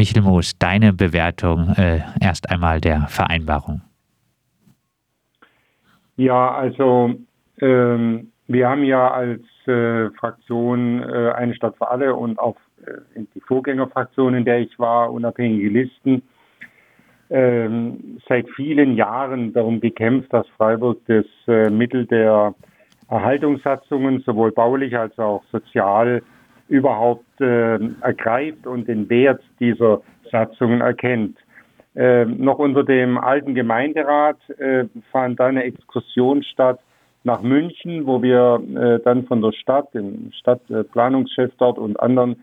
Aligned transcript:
Michel 0.00 0.22
Moos, 0.22 0.58
deine 0.58 0.94
Bewertung 0.94 1.74
äh, 1.76 2.00
erst 2.22 2.50
einmal 2.50 2.80
der 2.80 3.02
Vereinbarung. 3.08 3.82
Ja, 6.16 6.52
also 6.54 7.16
ähm, 7.60 8.32
wir 8.46 8.70
haben 8.70 8.84
ja 8.84 9.10
als 9.10 9.42
äh, 9.66 10.08
Fraktion 10.18 11.02
äh, 11.02 11.32
eine 11.32 11.54
Stadt 11.54 11.76
für 11.76 11.90
alle 11.90 12.14
und 12.14 12.38
auch 12.38 12.56
äh, 12.86 13.24
die 13.34 13.42
Vorgängerfraktion, 13.42 14.32
in 14.32 14.46
der 14.46 14.60
ich 14.60 14.78
war, 14.78 15.12
unabhängige 15.12 15.68
Listen, 15.68 16.22
ähm, 17.28 18.18
seit 18.26 18.48
vielen 18.56 18.94
Jahren 18.94 19.52
darum 19.52 19.80
gekämpft, 19.80 20.32
dass 20.32 20.48
Freiburg 20.56 20.98
das 21.08 21.26
äh, 21.46 21.68
Mittel 21.68 22.06
der 22.06 22.54
Erhaltungssatzungen 23.10 24.22
sowohl 24.22 24.50
baulich 24.50 24.96
als 24.96 25.18
auch 25.18 25.44
sozial 25.52 26.22
überhaupt 26.70 27.40
äh, 27.40 27.78
ergreift 28.00 28.66
und 28.66 28.88
den 28.88 29.10
Wert 29.10 29.42
dieser 29.58 30.00
Satzungen 30.30 30.80
erkennt. 30.80 31.36
Äh, 31.94 32.24
noch 32.24 32.58
unter 32.58 32.84
dem 32.84 33.18
alten 33.18 33.54
Gemeinderat 33.54 34.38
äh, 34.58 34.84
fand 35.10 35.40
eine 35.40 35.64
Exkursion 35.64 36.42
statt 36.44 36.78
nach 37.24 37.42
München, 37.42 38.06
wo 38.06 38.22
wir 38.22 38.62
äh, 38.74 39.02
dann 39.04 39.26
von 39.26 39.42
der 39.42 39.52
Stadt, 39.52 39.92
dem 39.92 40.30
Stadtplanungschef 40.32 41.50
dort 41.58 41.78
und 41.78 41.98
anderen 42.00 42.36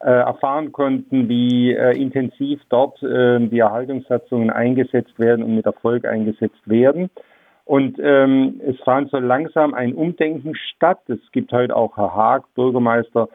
äh, 0.00 0.10
erfahren 0.10 0.70
konnten, 0.70 1.28
wie 1.28 1.72
äh, 1.72 2.00
intensiv 2.00 2.60
dort 2.68 3.02
äh, 3.02 3.40
die 3.40 3.58
Erhaltungssatzungen 3.58 4.50
eingesetzt 4.50 5.18
werden 5.18 5.44
und 5.44 5.56
mit 5.56 5.66
Erfolg 5.66 6.04
eingesetzt 6.04 6.62
werden. 6.66 7.10
Und 7.64 7.98
ähm, 7.98 8.60
es 8.66 8.76
fand 8.84 9.10
so 9.10 9.18
langsam 9.18 9.72
ein 9.72 9.94
Umdenken 9.94 10.54
statt. 10.54 11.00
Es 11.08 11.18
gibt 11.32 11.50
heute 11.52 11.74
auch 11.74 11.96
Herr 11.96 12.14
Haag, 12.14 12.54
Bürgermeister 12.54 13.28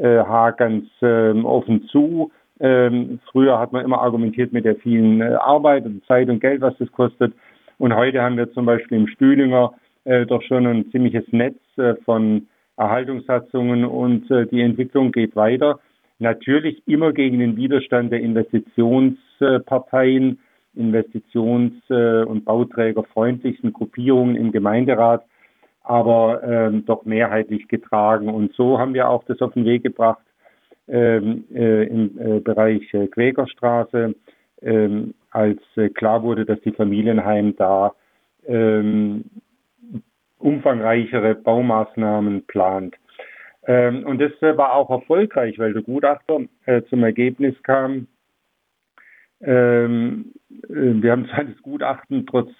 äh, 0.00 0.18
Haag, 0.18 0.58
ganz 0.58 0.86
äh, 1.02 1.32
offen 1.32 1.86
zu. 1.88 2.30
Ähm, 2.58 3.20
früher 3.30 3.58
hat 3.58 3.72
man 3.72 3.84
immer 3.84 4.00
argumentiert 4.00 4.52
mit 4.52 4.64
der 4.64 4.76
vielen 4.76 5.20
äh, 5.20 5.34
Arbeit 5.34 5.84
und 5.86 6.04
Zeit 6.06 6.28
und 6.28 6.40
Geld, 6.40 6.60
was 6.60 6.76
das 6.78 6.90
kostet. 6.92 7.32
Und 7.78 7.94
heute 7.94 8.20
haben 8.20 8.36
wir 8.36 8.52
zum 8.52 8.66
Beispiel 8.66 8.98
im 8.98 9.06
Stühlinger 9.06 9.72
äh, 10.04 10.26
doch 10.26 10.42
schon 10.42 10.66
ein 10.66 10.90
ziemliches 10.90 11.24
Netz 11.32 11.58
äh, 11.76 11.94
von 12.04 12.48
Erhaltungssatzungen 12.76 13.84
und 13.84 14.28
äh, 14.30 14.46
die 14.46 14.62
Entwicklung 14.62 15.12
geht 15.12 15.36
weiter. 15.36 15.78
Natürlich 16.18 16.82
immer 16.86 17.12
gegen 17.12 17.38
den 17.38 17.56
Widerstand 17.56 18.12
der 18.12 18.20
Investitionsparteien, 18.20 20.38
Investitions- 20.76 21.90
und 21.90 22.44
Bauträgerfreundlichsten 22.44 23.72
Gruppierungen 23.72 24.36
im 24.36 24.52
Gemeinderat, 24.52 25.24
aber 25.82 26.42
ähm, 26.42 26.84
doch 26.84 27.04
mehrheitlich 27.04 27.68
getragen. 27.68 28.28
Und 28.28 28.52
so 28.54 28.78
haben 28.78 28.94
wir 28.94 29.08
auch 29.08 29.24
das 29.24 29.40
auf 29.40 29.52
den 29.54 29.64
Weg 29.64 29.82
gebracht 29.82 30.22
ähm, 30.88 31.44
äh, 31.54 31.84
im 31.84 32.18
äh, 32.18 32.40
Bereich 32.40 32.92
äh, 32.94 33.06
Quäkerstraße, 33.06 34.14
ähm, 34.62 35.14
als 35.30 35.60
äh, 35.76 35.88
klar 35.88 36.22
wurde, 36.22 36.44
dass 36.44 36.60
die 36.60 36.72
Familienheim 36.72 37.56
da 37.56 37.94
ähm, 38.46 39.24
umfangreichere 40.38 41.34
Baumaßnahmen 41.34 42.46
plant. 42.46 42.96
Ähm, 43.66 44.04
und 44.04 44.20
das 44.20 44.32
äh, 44.42 44.56
war 44.56 44.74
auch 44.74 44.90
erfolgreich, 44.90 45.58
weil 45.58 45.72
der 45.72 45.82
Gutachter 45.82 46.40
äh, 46.64 46.82
zum 46.88 47.04
Ergebnis 47.04 47.54
kam, 47.62 48.08
ähm, 49.42 50.32
äh, 50.64 51.02
wir 51.02 51.12
haben 51.12 51.28
zwar 51.28 51.44
das 51.44 51.62
Gutachten 51.62 52.26
trotz 52.26 52.50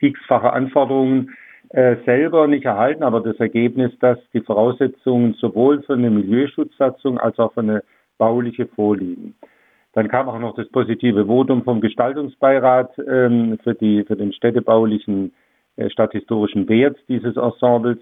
x-facher 0.00 0.52
Anforderungen 0.52 1.36
selber 1.70 2.46
nicht 2.46 2.64
erhalten, 2.64 3.02
aber 3.02 3.20
das 3.20 3.38
Ergebnis, 3.40 3.92
dass 4.00 4.18
die 4.32 4.40
Voraussetzungen 4.40 5.34
sowohl 5.34 5.82
für 5.82 5.94
eine 5.94 6.10
Milieuschutzsatzung 6.10 7.18
als 7.18 7.38
auch 7.38 7.52
für 7.52 7.60
eine 7.60 7.82
bauliche 8.16 8.66
vorliegen. 8.66 9.34
Dann 9.92 10.08
kam 10.08 10.28
auch 10.28 10.38
noch 10.38 10.54
das 10.54 10.68
positive 10.68 11.26
Votum 11.26 11.64
vom 11.64 11.80
Gestaltungsbeirat 11.80 12.92
ähm, 12.98 13.58
für, 13.64 13.74
die, 13.74 14.04
für 14.04 14.16
den 14.16 14.32
städtebaulichen, 14.32 15.32
äh, 15.76 15.90
stadthistorischen 15.90 16.68
Wert 16.68 16.96
dieses 17.08 17.36
Ensembles. 17.36 17.98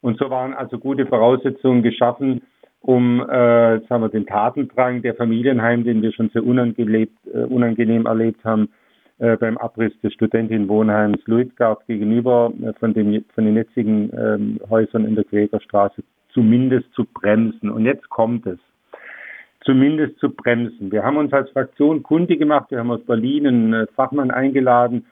Und 0.00 0.18
so 0.18 0.30
waren 0.30 0.54
also 0.54 0.78
gute 0.78 1.06
Voraussetzungen 1.06 1.82
geschaffen, 1.82 2.42
um 2.80 3.20
äh, 3.20 3.80
haben 3.90 4.02
wir 4.02 4.08
den 4.08 4.26
Tatendrang 4.26 5.02
der 5.02 5.16
Familienheim, 5.16 5.84
den 5.84 6.00
wir 6.02 6.12
schon 6.12 6.30
sehr 6.30 6.44
unangenehm, 6.44 7.08
äh, 7.32 7.38
unangenehm 7.40 8.06
erlebt 8.06 8.44
haben, 8.44 8.70
äh, 9.18 9.36
beim 9.36 9.58
Abriss 9.58 9.92
des 10.00 10.12
Studentenwohnheims 10.14 11.26
Luitgard 11.26 11.86
gegenüber 11.86 12.52
äh, 12.62 12.72
von, 12.74 12.94
dem, 12.94 13.24
von 13.34 13.44
den 13.44 13.56
jetzigen 13.56 14.10
ähm, 14.16 14.60
Häusern 14.70 15.04
in 15.04 15.14
der 15.14 15.24
Quäkerstraße 15.24 16.02
zumindest 16.32 16.92
zu 16.94 17.04
bremsen. 17.04 17.70
Und 17.70 17.84
jetzt 17.84 18.08
kommt 18.10 18.46
es. 18.46 18.58
Zumindest 19.62 20.18
zu 20.18 20.30
bremsen. 20.30 20.92
Wir 20.92 21.02
haben 21.02 21.16
uns 21.16 21.32
als 21.32 21.50
Fraktion 21.50 22.02
kundig 22.02 22.38
gemacht. 22.38 22.70
Wir 22.70 22.78
haben 22.78 22.90
aus 22.90 23.04
Berlin 23.04 23.46
einen 23.46 23.72
äh, 23.72 23.86
Fachmann 23.96 24.30
eingeladen, 24.30 25.06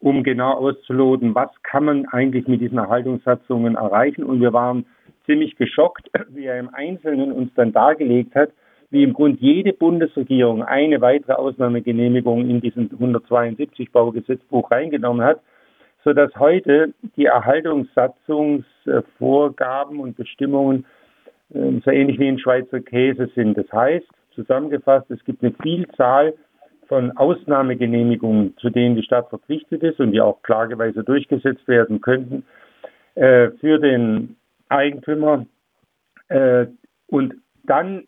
um 0.00 0.22
genau 0.22 0.52
auszuloten, 0.52 1.34
was 1.34 1.50
kann 1.62 1.84
man 1.84 2.06
eigentlich 2.06 2.48
mit 2.48 2.62
diesen 2.62 2.78
Erhaltungssatzungen 2.78 3.76
erreichen. 3.76 4.24
Und 4.24 4.40
wir 4.40 4.54
waren 4.54 4.86
ziemlich 5.26 5.56
geschockt, 5.56 6.10
wie 6.30 6.46
er 6.46 6.58
im 6.58 6.72
Einzelnen 6.72 7.30
uns 7.30 7.52
dann 7.54 7.72
dargelegt 7.72 8.34
hat, 8.34 8.50
wie 8.90 9.04
im 9.04 9.12
Grunde 9.12 9.38
jede 9.40 9.72
Bundesregierung 9.72 10.62
eine 10.62 11.00
weitere 11.00 11.32
Ausnahmegenehmigung 11.34 12.48
in 12.48 12.60
diesen 12.60 12.90
172 12.90 13.92
Baugesetzbuch 13.92 14.70
reingenommen 14.70 15.24
hat, 15.24 15.40
sodass 16.04 16.34
heute 16.36 16.92
die 17.16 17.24
Erhaltungssatzungsvorgaben 17.26 20.00
und 20.00 20.16
Bestimmungen 20.16 20.86
ähm, 21.54 21.82
so 21.84 21.90
ähnlich 21.90 22.18
wie 22.18 22.28
in 22.28 22.38
Schweizer 22.38 22.80
Käse 22.80 23.28
sind. 23.34 23.56
Das 23.56 23.70
heißt, 23.72 24.06
zusammengefasst, 24.34 25.10
es 25.10 25.24
gibt 25.24 25.42
eine 25.42 25.54
Vielzahl 25.62 26.34
von 26.88 27.16
Ausnahmegenehmigungen, 27.16 28.56
zu 28.56 28.68
denen 28.70 28.96
die 28.96 29.04
Stadt 29.04 29.28
verpflichtet 29.28 29.84
ist 29.84 30.00
und 30.00 30.12
die 30.12 30.20
auch 30.20 30.42
klageweise 30.42 31.04
durchgesetzt 31.04 31.68
werden 31.68 32.00
könnten, 32.00 32.44
äh, 33.14 33.50
für 33.60 33.78
den 33.78 34.36
Eigentümer. 34.68 35.46
Äh, 36.28 36.66
und 37.06 37.34
dann 37.64 38.04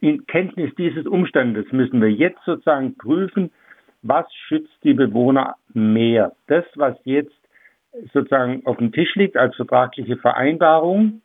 in 0.00 0.26
Kenntnis 0.26 0.74
dieses 0.76 1.06
Umstandes 1.06 1.70
müssen 1.72 2.00
wir 2.00 2.10
jetzt 2.10 2.42
sozusagen 2.44 2.96
prüfen, 2.96 3.50
was 4.02 4.26
schützt 4.48 4.76
die 4.84 4.94
Bewohner 4.94 5.56
mehr. 5.72 6.32
Das, 6.46 6.64
was 6.76 6.96
jetzt 7.04 7.34
sozusagen 8.12 8.64
auf 8.66 8.76
dem 8.76 8.92
Tisch 8.92 9.14
liegt 9.14 9.36
als 9.36 9.56
vertragliche 9.56 10.16
Vereinbarung, 10.16 11.22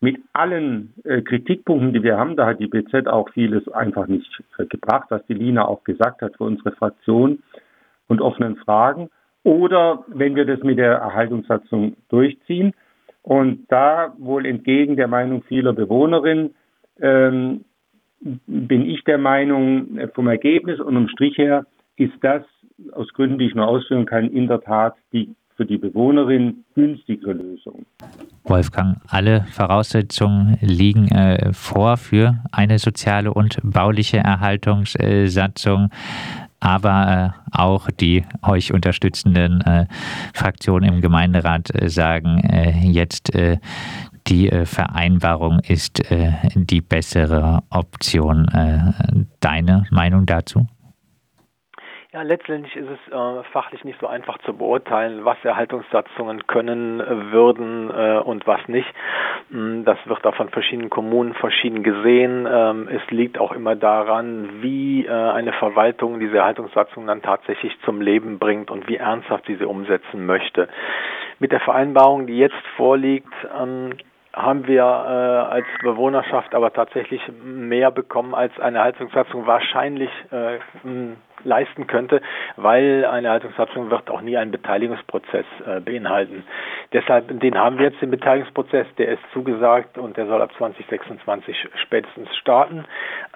mit 0.00 0.20
allen 0.32 0.94
äh, 1.04 1.22
Kritikpunkten, 1.22 1.92
die 1.92 2.02
wir 2.02 2.16
haben, 2.16 2.36
da 2.36 2.46
hat 2.46 2.60
die 2.60 2.68
BZ 2.68 3.08
auch 3.08 3.28
vieles 3.30 3.68
einfach 3.68 4.06
nicht 4.06 4.30
äh, 4.56 4.66
gebracht, 4.66 5.06
was 5.08 5.26
die 5.26 5.34
Lina 5.34 5.66
auch 5.66 5.82
gesagt 5.82 6.22
hat 6.22 6.36
für 6.36 6.44
unsere 6.44 6.72
Fraktion 6.72 7.42
und 8.06 8.20
offenen 8.20 8.56
Fragen. 8.56 9.10
Oder 9.42 10.04
wenn 10.06 10.36
wir 10.36 10.44
das 10.44 10.62
mit 10.62 10.78
der 10.78 10.92
Erhaltungssatzung 10.92 11.96
durchziehen 12.08 12.74
und 13.22 13.66
da 13.70 14.14
wohl 14.18 14.46
entgegen 14.46 14.96
der 14.96 15.08
Meinung 15.08 15.42
vieler 15.42 15.72
Bewohnerinnen 15.72 16.54
ähm, 17.00 17.64
bin 18.20 18.82
ich 18.88 19.04
der 19.04 19.18
Meinung, 19.18 19.98
äh, 19.98 20.08
vom 20.08 20.28
Ergebnis 20.28 20.80
und 20.80 20.96
um 20.96 21.08
Strich 21.08 21.38
her 21.38 21.66
ist 21.96 22.14
das 22.20 22.42
aus 22.92 23.12
Gründen, 23.12 23.38
die 23.38 23.46
ich 23.46 23.54
nur 23.54 23.66
ausführen 23.66 24.06
kann, 24.06 24.30
in 24.30 24.46
der 24.46 24.60
Tat 24.60 24.94
die 25.12 25.34
für 25.58 25.66
die 25.66 25.76
Bewohnerin 25.76 26.64
günstigere 26.76 27.32
Lösung. 27.32 27.84
Wolfgang, 28.44 28.98
alle 29.08 29.44
Voraussetzungen 29.50 30.56
liegen 30.60 31.08
äh, 31.08 31.52
vor 31.52 31.96
für 31.96 32.38
eine 32.52 32.78
soziale 32.78 33.34
und 33.34 33.58
bauliche 33.64 34.18
Erhaltungssatzung. 34.18 35.90
Aber 36.60 37.34
äh, 37.34 37.58
auch 37.58 37.88
die 37.90 38.24
euch 38.42 38.72
unterstützenden 38.72 39.60
äh, 39.62 39.86
Fraktionen 40.32 40.92
im 40.92 41.00
Gemeinderat 41.00 41.70
äh, 41.74 41.88
sagen 41.88 42.38
äh, 42.38 42.78
jetzt, 42.84 43.32
die 44.28 44.50
Vereinbarung 44.64 45.60
ist 45.66 46.02
die 46.54 46.80
bessere 46.80 47.62
Option. 47.70 48.46
deine 49.40 49.84
Meinung 49.90 50.26
dazu? 50.26 50.66
Ja, 52.10 52.22
letztendlich 52.22 52.74
ist 52.74 52.88
es 52.88 53.12
äh, 53.12 53.42
fachlich 53.52 53.84
nicht 53.84 54.00
so 54.00 54.06
einfach 54.06 54.38
zu 54.38 54.54
beurteilen, 54.54 55.26
was 55.26 55.36
Erhaltungssatzungen 55.44 56.46
können 56.46 57.00
äh, 57.00 57.32
würden 57.32 57.90
äh, 57.90 58.18
und 58.20 58.46
was 58.46 58.66
nicht. 58.66 58.88
Mm, 59.50 59.84
das 59.84 59.98
wird 60.06 60.26
auch 60.26 60.34
von 60.34 60.48
verschiedenen 60.48 60.88
Kommunen 60.88 61.34
verschieden 61.34 61.82
gesehen. 61.82 62.48
Ähm, 62.50 62.88
es 62.88 63.08
liegt 63.10 63.38
auch 63.38 63.52
immer 63.52 63.76
daran, 63.76 64.62
wie 64.62 65.04
äh, 65.04 65.10
eine 65.10 65.52
Verwaltung 65.52 66.18
diese 66.18 66.38
Erhaltungssatzungen 66.38 67.08
dann 67.08 67.20
tatsächlich 67.20 67.78
zum 67.84 68.00
Leben 68.00 68.38
bringt 68.38 68.70
und 68.70 68.88
wie 68.88 68.96
ernsthaft 68.96 69.44
sie 69.46 69.56
sie 69.56 69.66
umsetzen 69.66 70.24
möchte. 70.24 70.68
Mit 71.40 71.52
der 71.52 71.60
Vereinbarung, 71.60 72.26
die 72.26 72.38
jetzt 72.38 72.66
vorliegt, 72.78 73.34
ähm, 73.54 73.92
haben 74.34 74.66
wir 74.66 74.82
äh, 74.82 75.54
als 75.54 75.66
Bewohnerschaft 75.82 76.54
aber 76.54 76.72
tatsächlich 76.72 77.20
mehr 77.42 77.90
bekommen, 77.90 78.34
als 78.34 78.58
eine 78.60 78.82
Heizungssatzung 78.82 79.46
wahrscheinlich 79.46 80.10
äh, 80.30 80.58
leisten 81.44 81.86
könnte, 81.86 82.20
weil 82.56 83.04
eine 83.04 83.30
Heizungssatzung 83.30 83.90
wird 83.90 84.10
auch 84.10 84.20
nie 84.20 84.36
einen 84.36 84.50
Beteiligungsprozess 84.50 85.46
äh, 85.66 85.80
beinhalten. 85.80 86.44
Deshalb, 86.92 87.40
den 87.40 87.58
haben 87.58 87.78
wir 87.78 87.86
jetzt, 87.86 88.02
den 88.02 88.10
Beteiligungsprozess, 88.10 88.86
der 88.98 89.08
ist 89.08 89.22
zugesagt 89.32 89.98
und 89.98 90.16
der 90.16 90.26
soll 90.26 90.42
ab 90.42 90.50
2026 90.58 91.68
spätestens 91.82 92.34
starten. 92.36 92.84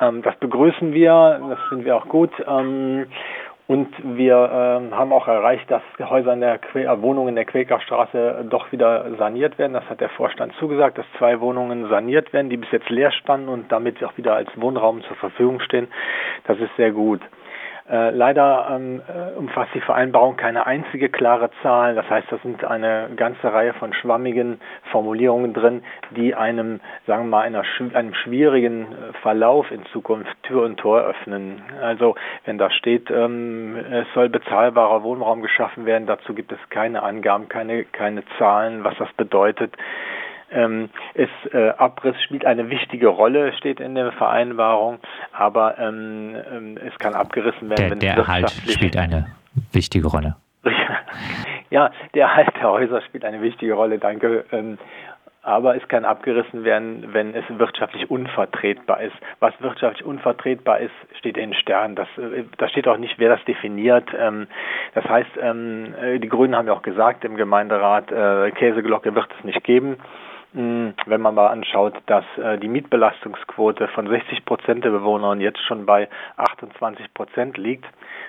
Ähm, 0.01 0.23
das 0.23 0.37
begrüßen 0.37 0.93
wir, 0.93 1.41
das 1.49 1.59
finden 1.69 1.85
wir 1.85 1.97
auch 1.97 2.09
gut. 2.09 2.33
Ähm, 2.47 3.07
und 3.73 3.89
wir 4.19 4.35
äh, 4.35 4.95
haben 4.95 5.15
auch 5.15 5.27
erreicht, 5.29 5.71
dass 5.71 5.81
Häuser 5.99 6.35
in 6.35 6.41
der 6.41 6.59
que 6.59 6.85
äh, 6.85 7.01
Wohnungen 7.01 7.31
in 7.31 7.37
der 7.37 7.47
Quäkerstraße 7.47 8.45
doch 8.51 8.71
wieder 8.71 9.17
saniert 9.17 9.57
werden. 9.57 9.73
Das 9.73 9.89
hat 9.89 10.03
der 10.03 10.11
Vorstand 10.11 10.53
zugesagt, 10.59 10.99
dass 10.99 11.07
zwei 11.17 11.41
Wohnungen 11.41 11.89
saniert 11.89 12.35
werden, 12.35 12.51
die 12.51 12.59
bis 12.59 12.71
jetzt 12.71 12.91
leer 12.91 13.11
standen 13.13 13.49
und 13.49 13.73
damit 13.73 14.05
auch 14.05 14.15
wieder 14.19 14.35
als 14.35 14.51
Wohnraum 14.57 15.03
zur 15.05 15.17
Verfügung 15.17 15.59
stehen. 15.61 15.89
Das 16.45 16.59
ist 16.59 16.77
sehr 16.77 16.93
gut. 16.93 17.23
Äh, 17.91 18.11
leider 18.11 18.69
ähm, 18.71 19.03
äh, 19.09 19.37
umfasst 19.37 19.75
die 19.75 19.81
Vereinbarung 19.81 20.37
keine 20.37 20.67
einzige 20.67 21.09
klare 21.09 21.51
Zahl. 21.63 21.95
Das 21.97 22.09
heißt, 22.09 22.29
da 22.31 22.39
sind 22.39 22.65
eine 22.65 23.11
ganze 23.17 23.53
Reihe 23.53 23.75
von 23.75 23.93
schwammigen 23.93 24.61
Formulierungen 24.93 25.53
drin, 25.53 25.83
die 26.11 26.35
einem, 26.35 26.81
sagen 27.07 27.25
wir 27.25 27.31
mal, 27.31 27.41
einer, 27.43 27.65
einem 27.95 28.15
schwierigen 28.15 28.93
äh, 28.93 29.13
Verlauf 29.23 29.71
in 29.73 29.85
Zukunft 29.87 30.31
Tür 30.45 30.63
und 30.63 30.79
Tor 30.79 31.01
öffnen. 31.01 31.63
Also 31.81 32.15
wenn 32.45 32.57
da 32.57 32.71
steht, 32.71 33.11
ähm, 33.11 33.77
es 33.77 34.07
soll 34.15 34.29
bezahlbarer 34.29 35.03
Wohnraum 35.03 35.43
geschaffen 35.43 35.85
werden, 35.85 36.07
dazu 36.07 36.35
gibt 36.35 36.53
es 36.53 36.59
keine 36.71 37.03
Angaben, 37.03 37.49
keine, 37.49 37.85
keine 37.85 38.23
Zahlen, 38.39 38.85
was 38.85 38.97
das 38.99 39.13
bedeutet. 39.15 39.75
Ähm, 40.53 40.91
es, 41.15 41.29
äh, 41.53 41.71
Abriss 41.71 42.21
spielt 42.23 42.45
eine 42.45 42.71
wichtige 42.71 43.09
Rolle, 43.09 43.53
steht 43.55 43.81
in 43.81 43.95
der 43.95 44.13
Vereinbarung, 44.13 44.99
aber 45.33 45.79
ähm, 45.79 46.37
ähm 46.51 46.79
es 46.79 46.97
kann 46.99 47.15
abgerissen 47.15 47.69
werden, 47.71 47.77
der, 47.77 47.91
wenn 47.91 47.99
der 48.01 48.15
Erhalt 48.15 48.51
spielt 48.51 48.97
eine 48.97 49.27
wichtige 49.73 50.09
Rolle. 50.09 50.37
ja, 51.71 51.91
der 52.15 52.23
Erhalt 52.27 52.55
der 52.57 52.71
Häuser 52.71 53.03
spielt 53.03 53.25
eine 53.25 53.43
wichtige 53.43 53.75
Rolle, 53.75 53.99
danke. 53.99 54.45
Ähm, 54.53 54.79
aber 55.43 55.77
es 55.77 55.87
kann 55.89 56.05
abgerissen 56.05 56.63
werden, 56.63 57.09
wenn 57.13 57.35
es 57.35 57.45
wirtschaftlich 57.49 58.09
unvertretbar 58.11 59.03
ist. 59.03 59.17
Was 59.41 59.53
wirtschaftlich 59.61 60.07
unvertretbar 60.07 60.79
ist, 60.79 60.95
steht 61.19 61.37
in 61.37 61.53
Sternen. 61.53 61.97
Das, 61.97 62.07
äh, 62.17 62.45
da 62.59 62.69
steht 62.69 62.87
auch 62.87 62.97
nicht, 62.97 63.19
wer 63.19 63.29
das 63.29 63.45
definiert. 63.45 64.09
Ähm, 64.17 64.47
das 64.95 65.05
heißt, 65.05 65.31
ähm, 65.41 65.95
äh, 66.01 66.19
die 66.21 66.29
Grünen 66.29 66.55
haben 66.55 66.69
ja 66.69 66.73
auch 66.73 66.83
gesagt 66.83 67.25
im 67.25 67.37
Gemeinderat, 67.37 68.13
äh, 68.13 68.53
Käseglocke 68.53 69.15
wird 69.15 69.29
es 69.37 69.45
nicht 69.45 69.65
geben. 69.65 69.97
Hm, 70.55 70.93
wenn 71.07 71.21
man 71.23 71.35
mal 71.35 71.47
anschaut, 71.47 71.95
dass 72.07 72.25
äh, 72.37 72.59
die 72.59 72.69
Mietbelastungsquote 72.69 73.89
von 73.89 74.07
60 74.07 74.45
Prozent 74.45 74.85
der 74.85 74.91
Bewohner 74.91 75.35
jetzt 75.37 75.61
schon 75.67 75.87
bei 75.87 76.09
28 76.37 77.15
Prozent 77.15 77.57
liegt, 77.57 77.87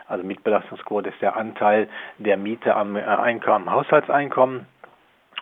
also 0.07 0.23
Mietbelastungsquote 0.23 1.09
ist 1.09 1.21
der 1.21 1.35
Anteil 1.35 1.89
der 2.19 2.37
Miete 2.37 2.75
am 2.75 2.95
äh, 2.95 3.01
Einkommen, 3.01 3.69
Haushaltseinkommen, 3.69 4.65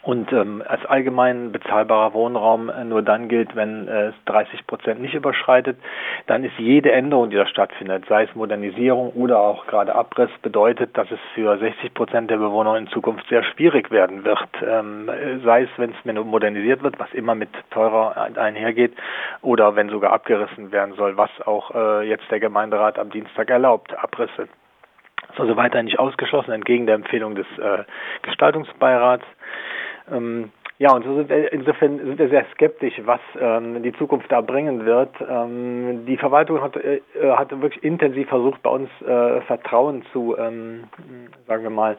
und 0.04 0.34
ähm, 0.34 0.64
als 0.68 0.84
allgemein 0.86 1.52
bezahlbarer 1.52 2.14
Wohnraum 2.14 2.70
äh, 2.70 2.84
nur 2.84 3.04
dann 3.04 3.28
gilt, 3.28 3.56
wenn 3.56 3.88
äh, 3.88 4.08
es 4.08 4.16
30 4.26 4.66
Prozent 4.66 5.00
nicht 5.00 5.14
überschreitet, 5.14 5.78
dann 6.26 6.44
ist 6.44 6.58
jede 6.58 6.92
Änderung, 6.92 7.30
die 7.30 7.36
da 7.36 7.46
stattfindet, 7.46 8.06
sei 8.10 8.24
es 8.24 8.34
Modernisierung 8.34 9.12
oder 9.12 9.40
auch 9.40 9.68
gerade 9.68 9.94
Abriss, 9.94 10.32
bedeutet, 10.42 10.98
dass 10.98 11.10
es 11.12 11.20
für 11.36 11.56
60 11.58 11.94
Prozent 11.94 12.32
der 12.32 12.38
Bewohner 12.38 12.78
in 12.78 12.88
Zukunft 12.88 13.28
sehr 13.30 13.44
schwierig 13.44 13.92
werden 13.92 14.24
wird. 14.24 14.50
Ähm, 14.68 15.10
sei 15.44 15.64
es, 15.64 15.70
wenn 15.78 15.92
es 15.92 16.26
modernisiert 16.26 16.82
wird, 16.82 17.00
was 17.00 17.14
immer 17.14 17.36
mit 17.36 17.50
teurer 17.70 18.30
einhergeht, 18.38 18.94
oder 19.44 19.76
wenn 19.76 19.90
sogar 19.90 20.14
abgerissen 20.14 20.72
werden 20.72 20.96
soll, 20.96 21.18
was 21.18 21.30
auch 21.46 21.76
äh, 21.76 22.10
jetzt 22.10 22.30
der 22.32 22.40
Gemeinderat 22.40 22.98
am 22.98 23.12
Dienstag 23.12 23.52
erlaubt, 23.52 23.94
Abrisse. 24.04 24.48
Das 25.22 25.36
ist 25.36 25.40
also 25.40 25.56
weiter 25.56 25.82
nicht 25.84 26.00
ausgeschlossen, 26.00 26.52
entgegen 26.52 26.88
der 26.88 26.96
Empfehlung 26.96 27.36
des 27.36 27.46
äh, 27.58 27.84
Gestaltungsbeirats. 28.24 29.24
Ähm, 30.10 30.52
ja, 30.82 30.92
und 30.94 31.06
so 31.06 31.16
sind 31.16 31.30
wir, 31.30 31.54
insofern 31.54 32.00
sind 32.00 32.18
wir 32.18 32.30
sehr 32.30 32.46
skeptisch, 32.54 33.00
was 33.06 33.20
ähm, 33.40 33.84
die 33.84 33.94
Zukunft 33.94 34.32
da 34.32 34.42
bringen 34.42 34.84
wird. 34.84 35.14
Ähm, 35.30 36.06
die 36.08 36.18
Verwaltung 36.18 36.62
hat, 36.62 36.76
äh, 36.76 37.02
hat 37.36 37.52
wirklich 37.62 37.84
intensiv 37.84 38.30
versucht, 38.30 38.64
bei 38.64 38.72
uns 38.72 38.90
äh, 39.02 39.42
Vertrauen 39.42 40.04
zu, 40.12 40.36
ähm, 40.40 40.86
sagen 41.46 41.62
wir 41.62 41.70
mal, 41.70 41.98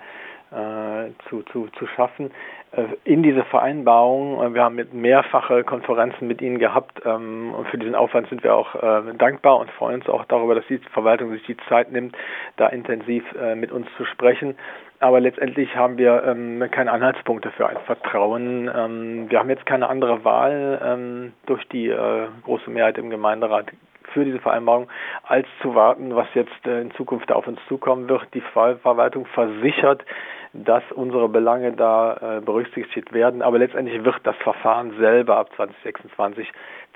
äh, 0.52 1.12
zu, 1.28 1.42
zu, 1.44 1.68
zu 1.78 1.86
schaffen 1.86 2.30
äh, 2.72 2.84
in 3.04 3.22
diese 3.22 3.44
Vereinbarung. 3.44 4.42
Äh, 4.42 4.54
wir 4.54 4.64
haben 4.64 4.80
mehrfache 4.92 5.64
Konferenzen 5.64 6.26
mit 6.26 6.42
Ihnen 6.42 6.58
gehabt 6.58 7.00
ähm, 7.04 7.54
und 7.54 7.68
für 7.68 7.78
diesen 7.78 7.94
Aufwand 7.94 8.28
sind 8.28 8.42
wir 8.42 8.54
auch 8.54 8.74
äh, 8.74 9.14
dankbar 9.16 9.58
und 9.60 9.70
freuen 9.70 10.00
uns 10.00 10.08
auch 10.08 10.24
darüber, 10.26 10.54
dass 10.54 10.66
die 10.66 10.78
Verwaltung 10.92 11.30
sich 11.30 11.42
die 11.44 11.56
Zeit 11.68 11.92
nimmt, 11.92 12.16
da 12.56 12.66
intensiv 12.66 13.24
äh, 13.40 13.54
mit 13.54 13.72
uns 13.72 13.86
zu 13.96 14.04
sprechen 14.04 14.56
aber 15.02 15.20
letztendlich 15.20 15.74
haben 15.74 15.98
wir 15.98 16.22
ähm, 16.24 16.62
keine 16.70 16.92
Anhaltspunkte 16.92 17.50
für 17.50 17.68
ein 17.68 17.76
Vertrauen. 17.86 18.70
Ähm, 18.72 19.28
wir 19.28 19.40
haben 19.40 19.50
jetzt 19.50 19.66
keine 19.66 19.88
andere 19.88 20.24
Wahl 20.24 20.80
ähm, 20.84 21.32
durch 21.46 21.66
die 21.68 21.88
äh, 21.88 22.28
große 22.44 22.70
Mehrheit 22.70 22.98
im 22.98 23.10
Gemeinderat 23.10 23.66
für 24.12 24.24
diese 24.24 24.38
Vereinbarung, 24.38 24.88
als 25.24 25.46
zu 25.60 25.74
warten, 25.74 26.14
was 26.14 26.28
jetzt 26.34 26.66
äh, 26.66 26.80
in 26.80 26.92
Zukunft 26.92 27.32
auf 27.32 27.48
uns 27.48 27.58
zukommen 27.66 28.08
wird. 28.08 28.22
Die 28.34 28.42
Verwaltung 28.42 29.26
versichert, 29.26 30.04
dass 30.52 30.84
unsere 30.92 31.28
Belange 31.28 31.72
da 31.72 32.38
äh, 32.38 32.40
berücksichtigt 32.40 33.12
werden, 33.12 33.42
aber 33.42 33.58
letztendlich 33.58 34.04
wird 34.04 34.20
das 34.22 34.36
Verfahren 34.36 34.94
selber 34.98 35.38
ab 35.38 35.50
2026 35.56 36.46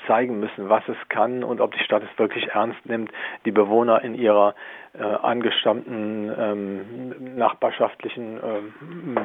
zeigen 0.07 0.41
müssen, 0.41 0.69
was 0.69 0.83
es 0.89 0.97
kann 1.09 1.45
und 1.45 1.61
ob 1.61 1.73
die 1.75 1.85
Stadt 1.85 2.03
es 2.03 2.19
wirklich 2.19 2.49
ernst 2.49 2.85
nimmt, 2.87 3.11
die 3.45 3.51
Bewohner 3.51 4.03
in 4.03 4.15
ihrer 4.15 4.55
äh, 4.99 5.03
angestammten 5.03 6.33
ähm, 6.39 7.37
nachbarschaftlichen 7.37 8.39
ähm, 8.43 9.17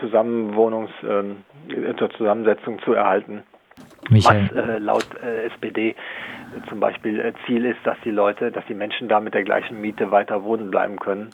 Zusammenwohnungs, 0.00 0.90
ähm, 1.02 1.44
zur 1.96 2.10
Zusammensetzung 2.10 2.80
zu 2.80 2.92
erhalten. 2.92 3.42
Michael. 4.10 4.50
Was 4.52 4.68
äh, 4.68 4.78
laut 4.78 5.06
äh, 5.22 5.46
SPD 5.46 5.94
zum 6.68 6.80
Beispiel 6.80 7.20
äh, 7.20 7.32
Ziel 7.46 7.64
ist, 7.64 7.78
dass 7.84 7.96
die 8.04 8.10
Leute, 8.10 8.50
dass 8.50 8.64
die 8.66 8.74
Menschen 8.74 9.08
da 9.08 9.20
mit 9.20 9.34
der 9.34 9.44
gleichen 9.44 9.80
Miete 9.80 10.10
weiter 10.10 10.42
wohnen 10.44 10.70
bleiben 10.70 10.98
können. 10.98 11.30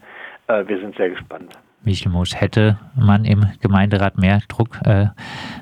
Äh, 0.48 0.64
wir 0.66 0.78
sind 0.78 0.96
sehr 0.96 1.10
gespannt. 1.10 1.56
Michelmus 1.84 2.34
hätte 2.34 2.78
man 2.94 3.24
im 3.24 3.46
Gemeinderat 3.60 4.18
mehr 4.18 4.40
Druck 4.48 4.80
äh, 4.84 5.06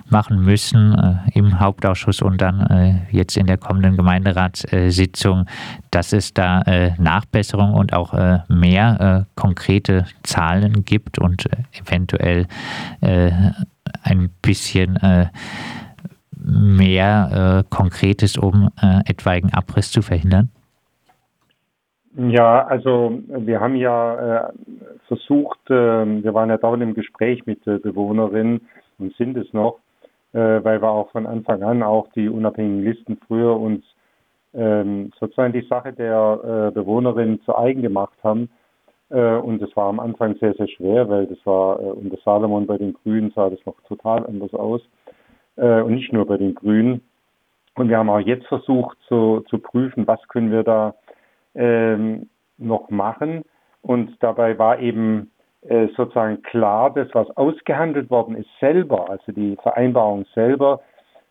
machen 0.09 0.43
müssen 0.43 0.95
äh, 0.95 1.39
im 1.39 1.61
Hauptausschuss 1.61 2.23
und 2.23 2.41
dann 2.41 2.61
äh, 2.61 2.95
jetzt 3.11 3.37
in 3.37 3.47
der 3.47 3.59
kommenden 3.59 3.97
Gemeinderatssitzung, 3.97 5.47
dass 5.91 6.13
es 6.13 6.35
da 6.35 6.63
äh, 6.63 6.93
Nachbesserungen 6.99 7.75
und 7.75 7.93
auch 7.93 8.15
äh, 8.15 8.41
mehr 8.49 9.27
äh, 9.27 9.41
konkrete 9.41 10.07
Zahlen 10.23 10.85
gibt 10.85 11.19
und 11.19 11.49
eventuell 11.73 12.47
ein 13.01 14.31
bisschen 14.41 14.99
mehr 16.35 17.65
Konkretes, 17.69 18.37
um 18.37 18.71
etwaigen 19.05 19.53
Abriss 19.53 19.91
zu 19.91 20.03
verhindern? 20.03 20.51
Ja, 22.14 22.67
also 22.67 23.21
wir 23.26 23.61
haben 23.61 23.75
ja 23.76 24.49
äh, 24.49 24.52
versucht, 25.09 25.59
äh, 25.71 25.75
wir 25.75 26.35
waren 26.35 26.50
ja 26.50 26.59
dauernd 26.59 26.83
im 26.83 26.92
Gespräch 26.92 27.47
mit 27.47 27.66
äh, 27.66 27.78
Bewohnerinnen 27.78 28.69
und 28.99 29.14
sind 29.16 29.35
es 29.38 29.50
noch, 29.54 29.78
äh, 30.35 30.62
weil 30.62 30.83
wir 30.83 30.90
auch 30.90 31.11
von 31.11 31.26
Anfang 31.26 31.62
an 31.62 31.83
auch 31.83 32.09
die 32.09 32.28
unabhängigen 32.28 32.85
Listen 32.85 33.19
früher 33.26 33.59
uns 33.59 33.83
ähm, 34.52 35.11
sozusagen 35.19 35.54
die 35.54 35.66
Sache 35.66 35.95
der 35.95 36.69
äh, 36.69 36.75
Bewohnerinnen 36.75 37.40
zu 37.42 37.57
eigen 37.57 37.81
gemacht 37.81 38.19
haben. 38.23 38.50
Äh, 39.09 39.37
und 39.37 39.62
das 39.62 39.75
war 39.75 39.88
am 39.88 39.99
Anfang 39.99 40.37
sehr, 40.37 40.52
sehr 40.52 40.69
schwer, 40.69 41.09
weil 41.09 41.26
das 41.26 41.38
war 41.47 41.81
äh, 41.81 41.85
unter 41.85 42.19
Salomon 42.25 42.66
bei 42.66 42.76
den 42.76 42.92
Grünen 42.92 43.33
sah 43.35 43.49
das 43.49 43.64
noch 43.64 43.81
total 43.88 44.26
anders 44.26 44.52
aus. 44.52 44.83
Äh, 45.57 45.81
und 45.81 45.95
nicht 45.95 46.12
nur 46.12 46.26
bei 46.26 46.37
den 46.37 46.54
Grünen. 46.54 47.00
Und 47.75 47.88
wir 47.88 47.97
haben 47.97 48.11
auch 48.11 48.21
jetzt 48.21 48.47
versucht 48.49 48.99
zu, 49.09 49.40
zu 49.49 49.59
prüfen, 49.59 50.07
was 50.07 50.21
können 50.28 50.50
wir 50.50 50.62
da 50.62 50.95
ähm, 51.54 52.28
noch 52.59 52.90
machen. 52.90 53.42
Und 53.82 54.16
dabei 54.21 54.59
war 54.59 54.78
eben 54.78 55.30
äh, 55.62 55.88
sozusagen 55.97 56.42
klar, 56.42 56.92
das, 56.92 57.09
was 57.12 57.30
ausgehandelt 57.37 58.11
worden 58.11 58.37
ist, 58.37 58.49
selber, 58.61 59.11
also 59.11 59.32
die 59.32 59.56
Vereinbarung 59.62 60.25
selber, 60.35 60.80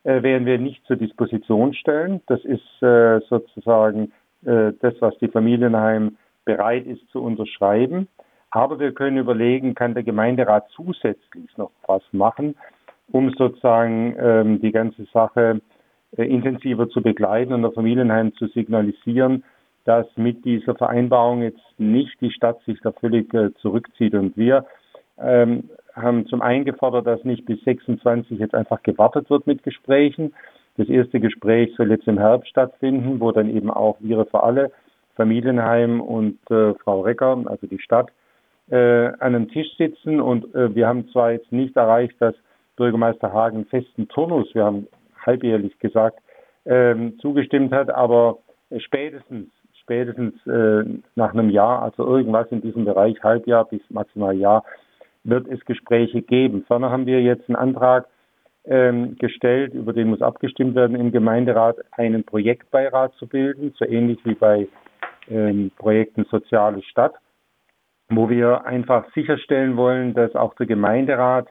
äh, 0.03 0.23
werden 0.23 0.45
wir 0.45 0.57
nicht 0.57 0.85
zur 0.85 0.95
Disposition 0.95 1.73
stellen. 1.73 2.21
Das 2.27 2.43
ist 2.45 2.81
äh, 2.81 3.19
sozusagen 3.29 4.11
äh, 4.45 4.73
das, 4.79 4.95
was 4.99 5.17
die 5.19 5.27
Familienheim 5.27 6.17
bereit 6.45 6.85
ist 6.85 7.07
zu 7.11 7.21
unterschreiben. 7.21 8.07
Aber 8.51 8.79
wir 8.79 8.93
können 8.93 9.17
überlegen, 9.17 9.75
kann 9.75 9.93
der 9.93 10.03
Gemeinderat 10.03 10.67
zusätzlich 10.75 11.57
noch 11.57 11.71
was 11.87 12.03
machen, 12.11 12.55
um 13.11 13.31
sozusagen 13.31 14.15
ähm, 14.19 14.61
die 14.61 14.71
ganze 14.71 15.05
Sache 15.13 15.61
äh, 16.17 16.23
intensiver 16.23 16.89
zu 16.89 17.01
begleiten 17.01 17.53
und 17.53 17.61
der 17.61 17.71
Familienheim 17.71 18.33
zu 18.35 18.47
signalisieren, 18.47 19.43
dass 19.85 20.05
mit 20.15 20.45
dieser 20.45 20.75
Vereinbarung 20.75 21.41
jetzt 21.41 21.61
nicht 21.77 22.19
die 22.21 22.31
Stadt 22.31 22.61
sich 22.65 22.79
da 22.81 22.91
völlig 22.91 23.33
äh, 23.33 23.53
zurückzieht. 23.55 24.13
Und 24.13 24.37
wir 24.37 24.65
ähm, 25.19 25.69
haben 25.95 26.25
zum 26.27 26.41
einen 26.41 26.65
gefordert, 26.65 27.07
dass 27.07 27.23
nicht 27.23 27.45
bis 27.45 27.61
26 27.63 28.39
jetzt 28.39 28.55
einfach 28.55 28.83
gewartet 28.83 29.29
wird 29.29 29.47
mit 29.47 29.63
Gesprächen. 29.63 30.33
Das 30.77 30.87
erste 30.87 31.19
Gespräch 31.19 31.73
soll 31.75 31.91
jetzt 31.91 32.07
im 32.07 32.17
Herbst 32.17 32.49
stattfinden, 32.49 33.19
wo 33.19 33.31
dann 33.31 33.49
eben 33.49 33.69
auch 33.69 33.97
wir 33.99 34.25
für 34.25 34.43
alle, 34.43 34.71
Familienheim 35.15 35.99
und 35.99 36.39
äh, 36.49 36.73
Frau 36.75 37.01
Recker, 37.01 37.43
also 37.45 37.67
die 37.67 37.79
Stadt, 37.79 38.09
äh, 38.69 39.07
an 39.07 39.35
einem 39.35 39.49
Tisch 39.49 39.75
sitzen. 39.77 40.21
Und 40.21 40.53
äh, 40.55 40.73
wir 40.73 40.87
haben 40.87 41.09
zwar 41.09 41.33
jetzt 41.33 41.51
nicht 41.51 41.75
erreicht, 41.75 42.15
dass 42.19 42.35
Bürgermeister 42.77 43.33
Hagen 43.33 43.65
festen 43.65 44.07
Turnus, 44.07 44.53
wir 44.55 44.63
haben 44.63 44.87
halbjährlich 45.25 45.77
gesagt, 45.79 46.19
ähm, 46.65 47.19
zugestimmt 47.19 47.73
hat, 47.73 47.89
aber 47.89 48.37
spätestens 48.77 49.49
spätestens 49.91 50.33
äh, 50.47 50.85
nach 51.15 51.33
einem 51.33 51.49
Jahr, 51.49 51.81
also 51.81 52.07
irgendwas 52.07 52.47
in 52.49 52.61
diesem 52.61 52.85
Bereich, 52.85 53.21
Halbjahr 53.21 53.65
bis 53.65 53.81
maximal 53.89 54.33
Jahr, 54.33 54.63
wird 55.25 55.47
es 55.49 55.59
Gespräche 55.65 56.21
geben. 56.21 56.63
Ferner 56.65 56.91
haben 56.91 57.05
wir 57.05 57.21
jetzt 57.21 57.49
einen 57.49 57.57
Antrag 57.57 58.07
ähm, 58.63 59.17
gestellt, 59.17 59.73
über 59.73 59.91
den 59.91 60.07
muss 60.07 60.21
abgestimmt 60.21 60.75
werden 60.75 60.95
im 60.95 61.11
Gemeinderat, 61.11 61.77
einen 61.91 62.23
Projektbeirat 62.23 63.13
zu 63.15 63.27
bilden, 63.27 63.73
so 63.77 63.85
ähnlich 63.85 64.19
wie 64.23 64.33
bei 64.33 64.69
ähm, 65.29 65.71
Projekten 65.77 66.23
Soziale 66.31 66.81
Stadt, 66.83 67.15
wo 68.09 68.29
wir 68.29 68.65
einfach 68.65 69.11
sicherstellen 69.13 69.75
wollen, 69.75 70.13
dass 70.13 70.35
auch 70.35 70.55
der 70.55 70.67
Gemeinderat 70.67 71.49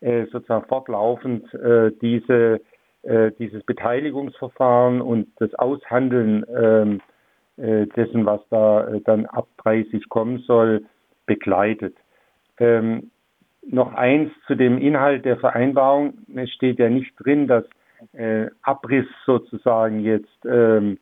äh, 0.00 0.26
sozusagen 0.26 0.66
fortlaufend 0.66 1.52
äh, 1.54 1.90
diese, 2.02 2.60
äh, 3.02 3.30
dieses 3.38 3.62
Beteiligungsverfahren 3.64 5.00
und 5.00 5.28
das 5.38 5.54
Aushandeln 5.54 6.44
ähm, 6.54 6.96
äh, 6.96 7.07
dessen, 7.86 8.24
was 8.26 8.40
da 8.50 8.86
äh, 8.88 9.00
dann 9.02 9.26
ab 9.26 9.48
30 9.58 10.08
kommen 10.08 10.38
soll, 10.38 10.84
begleitet. 11.26 11.96
Ähm, 12.58 13.10
noch 13.66 13.92
eins 13.92 14.30
zu 14.46 14.54
dem 14.54 14.78
Inhalt 14.78 15.24
der 15.24 15.36
Vereinbarung. 15.36 16.14
Es 16.34 16.50
steht 16.50 16.78
ja 16.78 16.88
nicht 16.88 17.12
drin, 17.18 17.46
dass 17.46 17.64
äh, 18.12 18.46
Abriss 18.62 19.06
sozusagen 19.26 20.00
jetzt 20.00 20.44
ähm, 20.44 20.98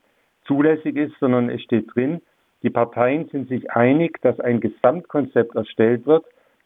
zulässig 0.47 0.97
ist, 0.97 1.15
sondern 1.21 1.51
es 1.51 1.63
steht 1.63 1.95
drin, 1.95 2.21
die 2.63 2.71
Parteien 2.71 3.29
sind 3.29 3.49
sich 3.49 3.71
einig, 3.71 4.21
dass 4.23 4.41
ein 4.41 4.61
Gesamtkonzept 4.61 5.55
erstellt 5.55 6.07
wird, 6.07 6.25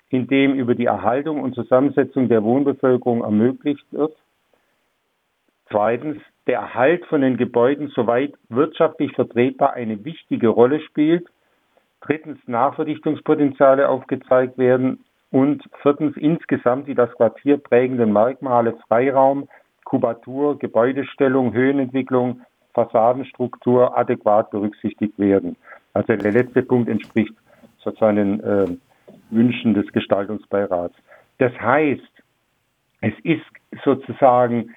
in 0.09 0.26
dem 0.28 0.54
über 0.54 0.75
die 0.75 0.87
Erhaltung 0.87 1.40
und 1.40 1.54
Zusammensetzung 1.54 2.28
der 2.28 2.42
Wohnbevölkerung 2.42 3.23
ermöglicht 3.23 3.85
wird. 3.90 4.16
Zweitens, 5.68 6.16
der 6.50 6.59
Erhalt 6.59 7.07
von 7.07 7.21
den 7.21 7.37
Gebäuden 7.37 7.92
soweit 7.95 8.35
wirtschaftlich 8.49 9.12
vertretbar 9.12 9.75
eine 9.75 10.04
wichtige 10.04 10.49
Rolle 10.49 10.80
spielt. 10.80 11.28
Drittens, 12.00 12.40
Nachverdichtungspotenziale 12.49 13.88
aufgezeigt 13.88 14.59
werden. 14.59 15.04
Und 15.30 15.62
viertens, 15.80 16.16
insgesamt 16.16 16.88
die 16.88 16.97
das 16.97 17.12
Quartier 17.12 17.57
prägenden 17.59 18.12
Merkmale 18.12 18.76
Freiraum, 18.88 19.49
Kubatur, 19.85 20.59
Gebäudestellung, 20.59 21.52
Höhenentwicklung, 21.52 22.40
Fassadenstruktur 22.75 23.97
adäquat 23.97 24.50
berücksichtigt 24.50 25.16
werden. 25.21 25.54
Also 25.95 26.16
der 26.16 26.33
letzte 26.33 26.64
Punkt 26.64 26.88
entspricht 26.88 27.35
sozusagen 27.78 28.16
den 28.16 28.40
äh, 28.40 28.76
Wünschen 29.30 29.75
des 29.75 29.87
Gestaltungsbeirats. 29.92 30.97
Das 31.38 31.52
heißt, 31.61 32.02
es 33.02 33.14
ist 33.23 33.47
sozusagen 33.85 34.75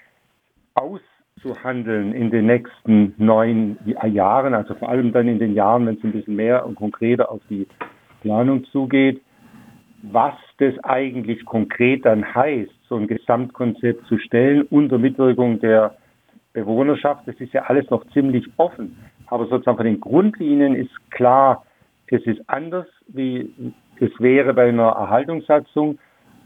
auszuhandeln 1.44 2.13
in 2.13 2.32
den 2.32 2.46
nächsten 2.46 3.13
neun 3.18 3.78
Jahren, 3.86 4.54
also 4.54 4.74
vor 4.75 4.90
allem 4.90 5.12
dann 5.12 5.28
in 5.28 5.40
den 5.40 5.54
Jahren, 5.54 5.86
wenn 5.86 5.96
es 5.96 6.04
ein 6.04 6.12
bisschen 6.12 6.36
mehr 6.36 6.66
und 6.66 6.75
konkreter 6.75 7.32
auf 7.32 7.42
die 7.50 7.68
Planung 8.22 8.63
zugeht, 8.66 9.22
was 10.04 10.34
das 10.58 10.74
eigentlich 10.84 11.46
konkret 11.46 12.06
dann 12.06 12.36
heißt, 12.36 12.72
so 12.88 12.96
ein 12.96 13.08
Gesamtkonzept 13.08 14.06
zu 14.08 14.18
stellen 14.18 14.63
unter 14.63 14.98
Mitwirkung 14.98 15.60
der 15.60 15.96
Bewohnerschaft, 16.54 17.28
das 17.28 17.36
ist 17.38 17.54
ja 17.54 17.63
alles 17.63 17.90
noch 17.90 18.06
ziemlich 18.12 18.46
offen. 18.58 18.98
Aber 19.28 19.48
sozusagen 19.48 19.78
von 19.78 19.86
den 19.86 20.00
Grundlinien 20.00 20.75
ist 20.75 20.92
klar, 21.10 21.66
es 22.08 22.22
ist 22.28 22.42
anders, 22.48 22.86
wie 23.08 23.74
es 24.00 24.12
wäre 24.20 24.54
bei 24.54 24.70
einer 24.70 24.90
Erhaltungssatzung. 24.90 25.98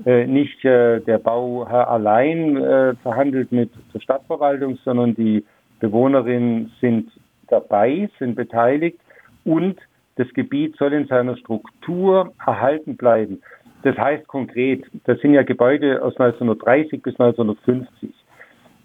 Äh, 0.05 0.27
nicht 0.27 0.63
äh, 0.63 0.99
der 1.01 1.17
Bauherr 1.17 1.89
allein 1.89 2.55
äh, 2.57 2.95
verhandelt 3.01 3.51
mit 3.51 3.71
der 3.93 3.99
Stadtverwaltung, 3.99 4.77
sondern 4.83 5.15
die 5.15 5.43
Bewohnerinnen 5.79 6.71
sind 6.79 7.11
dabei, 7.47 8.09
sind 8.19 8.35
beteiligt 8.35 8.99
und 9.43 9.77
das 10.15 10.27
Gebiet 10.33 10.75
soll 10.77 10.93
in 10.93 11.07
seiner 11.07 11.37
Struktur 11.37 12.33
erhalten 12.45 12.97
bleiben. 12.97 13.41
Das 13.83 13.97
heißt 13.97 14.27
konkret, 14.27 14.83
das 15.05 15.19
sind 15.19 15.33
ja 15.33 15.43
Gebäude 15.43 16.03
aus 16.03 16.13
1930 16.19 17.01
bis 17.01 17.19
1950. 17.19 18.13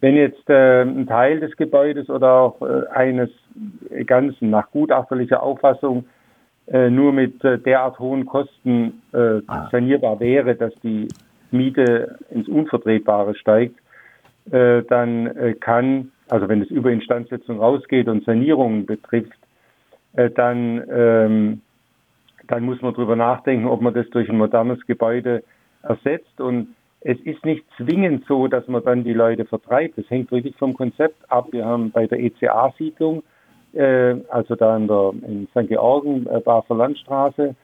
Wenn 0.00 0.16
jetzt 0.16 0.49
äh, 0.49 0.83
ein 0.83 1.07
Teil 1.07 1.40
des 1.40 1.57
Gebäudes 1.57 2.11
oder 2.11 2.33
auch 2.33 2.62
äh, 2.62 2.87
eines 2.92 3.31
Ganzen 4.07 4.50
nach 4.50 4.71
gutachterlicher 4.71 5.42
Auffassung 5.42 6.04
äh, 6.69 6.90
nur 6.90 7.12
mit 7.12 7.45
äh, 7.45 7.59
derart 7.59 7.99
hohen 7.99 8.26
Kosten 8.26 9.02
äh, 9.12 9.40
ah. 9.47 9.69
sanierbar 9.71 10.21
wäre, 10.21 10.54
dass 10.54 10.75
die 10.83 11.09
Miete 11.50 12.19
ins 12.31 12.49
Unvertretbare 12.49 13.35
steigt, 13.35 13.76
äh, 14.50 14.83
dann 14.83 15.26
äh, 15.26 15.54
kann, 15.54 16.12
also 16.28 16.49
wenn 16.49 16.62
es 16.62 16.71
über 16.71 16.90
Instandsetzung 16.90 17.59
rausgeht 17.59 18.09
und 18.09 18.25
Sanierungen 18.25 18.87
betrifft, 18.87 19.38
äh, 20.14 20.31
dann, 20.31 20.83
ähm, 20.90 21.61
dann 22.49 22.64
muss 22.64 22.81
man 22.83 22.95
darüber 22.95 23.16
nachdenken, 23.16 23.66
ob 23.66 23.81
man 23.81 23.95
das 23.95 24.09
durch 24.11 24.28
ein 24.28 24.38
modernes 24.38 24.85
Gebäude 24.87 25.42
ersetzt. 25.83 26.40
Und 26.40 26.75
es 27.00 27.19
ist 27.21 27.45
nicht 27.45 27.64
zwingend 27.76 28.25
so, 28.26 28.47
dass 28.49 28.66
man 28.69 28.85
dann 28.85 29.04
die 29.04 29.14
Leute 29.14 29.45
vertreibt. 29.45 29.99
Das 29.99 30.09
hängt 30.11 30.31
wirklich 30.31 30.57
vom 30.57 30.75
Konzept 30.75 31.31
ab. 31.31 31.49
Wir 31.50 31.64
haben 31.64 31.90
bei 31.90 32.07
der 32.07 32.21
ECA-Siedlung, 32.21 33.23
äh, 33.75 34.17
also 34.29 34.55
da 34.55 34.76
in, 34.76 34.87
der, 34.87 35.12
in 35.26 35.49
St. 35.50 35.69
Georgen, 35.69 36.26
äh, 36.26 36.41
Basler 36.41 36.76
Landstraße, 36.76 37.55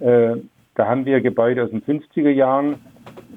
äh, 0.00 0.36
da 0.74 0.86
haben 0.86 1.04
wir 1.04 1.20
Gebäude 1.20 1.64
aus 1.64 1.70
den 1.70 1.82
50er 1.82 2.30
Jahren 2.30 2.76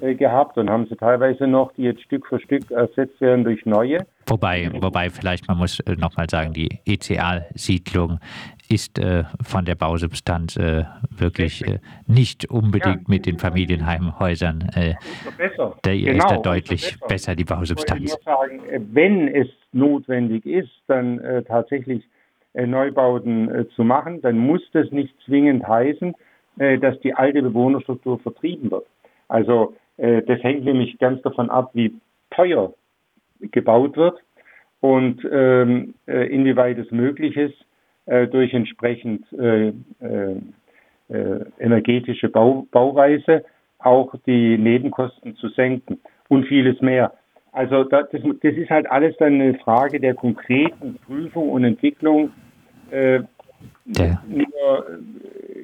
äh, 0.00 0.14
gehabt 0.14 0.56
und 0.58 0.70
haben 0.70 0.86
sie 0.86 0.96
teilweise 0.96 1.46
noch, 1.46 1.72
die 1.72 1.82
jetzt 1.82 2.02
Stück 2.02 2.26
für 2.26 2.38
Stück 2.38 2.70
ersetzt 2.70 3.20
werden 3.20 3.44
durch 3.44 3.66
neue. 3.66 4.06
Wobei, 4.26 4.70
wobei 4.80 5.10
vielleicht 5.10 5.48
man 5.48 5.58
muss 5.58 5.80
äh, 5.80 5.96
nochmal 5.96 6.30
sagen, 6.30 6.52
die 6.52 6.80
ECA-Siedlung 6.86 8.20
ist 8.68 8.98
äh, 8.98 9.24
von 9.42 9.64
der 9.64 9.74
Bausubstanz 9.74 10.56
äh, 10.56 10.84
wirklich 11.10 11.66
äh, 11.66 11.80
nicht 12.06 12.48
unbedingt 12.48 12.96
ja, 12.96 13.04
mit 13.08 13.26
den 13.26 13.38
Familienheimhäusern. 13.38 14.70
Äh, 14.74 14.94
besser. 15.36 15.76
Da 15.82 15.92
genau, 15.92 16.12
ist 16.12 16.30
da 16.30 16.36
deutlich 16.38 16.82
besser. 16.92 17.06
besser. 17.08 17.34
die 17.36 17.44
Bausubstanz. 17.44 18.16
Ich 18.16 18.24
sagen, 18.24 18.64
äh, 18.70 18.80
wenn 18.92 19.28
es 19.28 19.48
notwendig 19.72 20.46
ist, 20.46 20.70
dann 20.86 21.20
tatsächlich 21.46 22.04
Neubauten 22.54 23.66
zu 23.74 23.84
machen, 23.84 24.20
dann 24.20 24.36
muss 24.38 24.62
das 24.72 24.90
nicht 24.90 25.14
zwingend 25.24 25.66
heißen, 25.66 26.14
dass 26.56 27.00
die 27.00 27.14
alte 27.14 27.42
Bewohnerstruktur 27.42 28.18
vertrieben 28.18 28.70
wird. 28.70 28.86
Also 29.28 29.74
das 29.96 30.42
hängt 30.42 30.64
nämlich 30.64 30.98
ganz 30.98 31.22
davon 31.22 31.48
ab, 31.48 31.70
wie 31.72 31.94
teuer 32.30 32.74
gebaut 33.40 33.96
wird 33.96 34.20
und 34.80 35.26
ähm, 35.32 35.94
inwieweit 36.06 36.76
es 36.76 36.90
möglich 36.90 37.36
ist, 37.36 37.56
äh, 38.06 38.26
durch 38.26 38.52
entsprechend 38.52 39.24
äh, 39.32 39.68
äh, 40.00 40.36
äh, 41.08 41.44
energetische 41.60 42.28
Bau, 42.28 42.66
Bauweise 42.72 43.44
auch 43.78 44.14
die 44.26 44.58
Nebenkosten 44.58 45.36
zu 45.36 45.48
senken 45.50 46.00
und 46.28 46.46
vieles 46.46 46.80
mehr. 46.80 47.12
Also 47.52 47.84
das, 47.84 48.06
das 48.10 48.54
ist 48.54 48.70
halt 48.70 48.90
alles 48.90 49.14
dann 49.18 49.34
eine 49.34 49.54
Frage 49.58 50.00
der 50.00 50.14
konkreten 50.14 50.98
Prüfung 51.06 51.50
und 51.50 51.64
Entwicklung. 51.64 52.30
Äh, 52.90 53.20
ja. 53.84 54.22
Nur, 54.26 54.86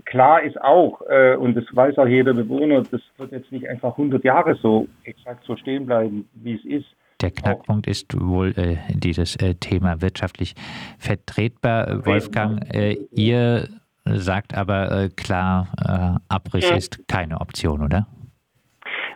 klar 0.04 0.42
ist 0.42 0.60
auch, 0.60 1.00
äh, 1.08 1.34
und 1.36 1.56
das 1.56 1.64
weiß 1.72 1.98
auch 1.98 2.06
jeder 2.06 2.34
Bewohner, 2.34 2.82
das 2.82 3.00
wird 3.16 3.32
jetzt 3.32 3.50
nicht 3.50 3.68
einfach 3.68 3.92
100 3.92 4.22
Jahre 4.22 4.54
so 4.56 4.86
exakt 5.04 5.44
so 5.44 5.56
stehen 5.56 5.86
bleiben, 5.86 6.28
wie 6.34 6.54
es 6.54 6.64
ist. 6.64 6.86
Der 7.20 7.30
Knackpunkt 7.30 7.86
ist 7.88 8.14
wohl 8.20 8.52
äh, 8.56 8.76
dieses 8.90 9.34
äh, 9.36 9.54
Thema 9.54 10.00
wirtschaftlich 10.00 10.54
vertretbar. 10.98 12.06
Wolfgang, 12.06 12.62
äh, 12.72 12.96
ihr 13.10 13.68
sagt 14.04 14.56
aber 14.56 14.92
äh, 14.92 15.08
klar, 15.08 15.68
äh, 15.84 16.20
Abriss 16.28 16.70
ist 16.70 17.08
keine 17.08 17.40
Option, 17.40 17.82
oder? 17.82 18.06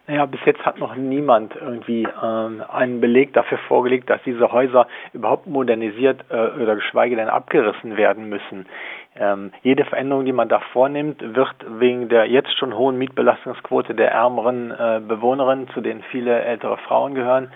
Naja, 0.08 0.26
bis 0.26 0.40
jetzt 0.44 0.66
hat 0.66 0.78
noch 0.78 0.96
niemand 0.96 1.54
irgendwie 1.54 2.08
ähm, 2.22 2.62
einen 2.68 3.00
Beleg 3.00 3.32
dafür 3.34 3.58
vorgelegt, 3.68 4.10
dass 4.10 4.20
diese 4.24 4.50
Häuser 4.50 4.88
überhaupt 5.12 5.46
modernisiert 5.46 6.24
äh, 6.28 6.60
oder 6.60 6.74
geschweige 6.74 7.14
denn 7.14 7.28
abgerissen 7.28 7.96
werden 7.96 8.28
müssen. 8.28 8.66
Ähm, 9.14 9.52
jede 9.62 9.84
Veränderung, 9.84 10.24
die 10.24 10.32
man 10.32 10.48
da 10.48 10.58
vornimmt, 10.72 11.22
wird 11.36 11.54
wegen 11.78 12.08
der 12.08 12.26
jetzt 12.26 12.56
schon 12.58 12.76
hohen 12.76 12.98
Mietbelastungsquote 12.98 13.94
der 13.94 14.10
ärmeren 14.10 14.72
äh, 14.72 15.00
Bewohnerinnen, 15.06 15.68
zu 15.68 15.80
denen 15.80 16.02
viele 16.10 16.42
ältere 16.42 16.78
Frauen 16.78 17.14
gehören, 17.14 17.52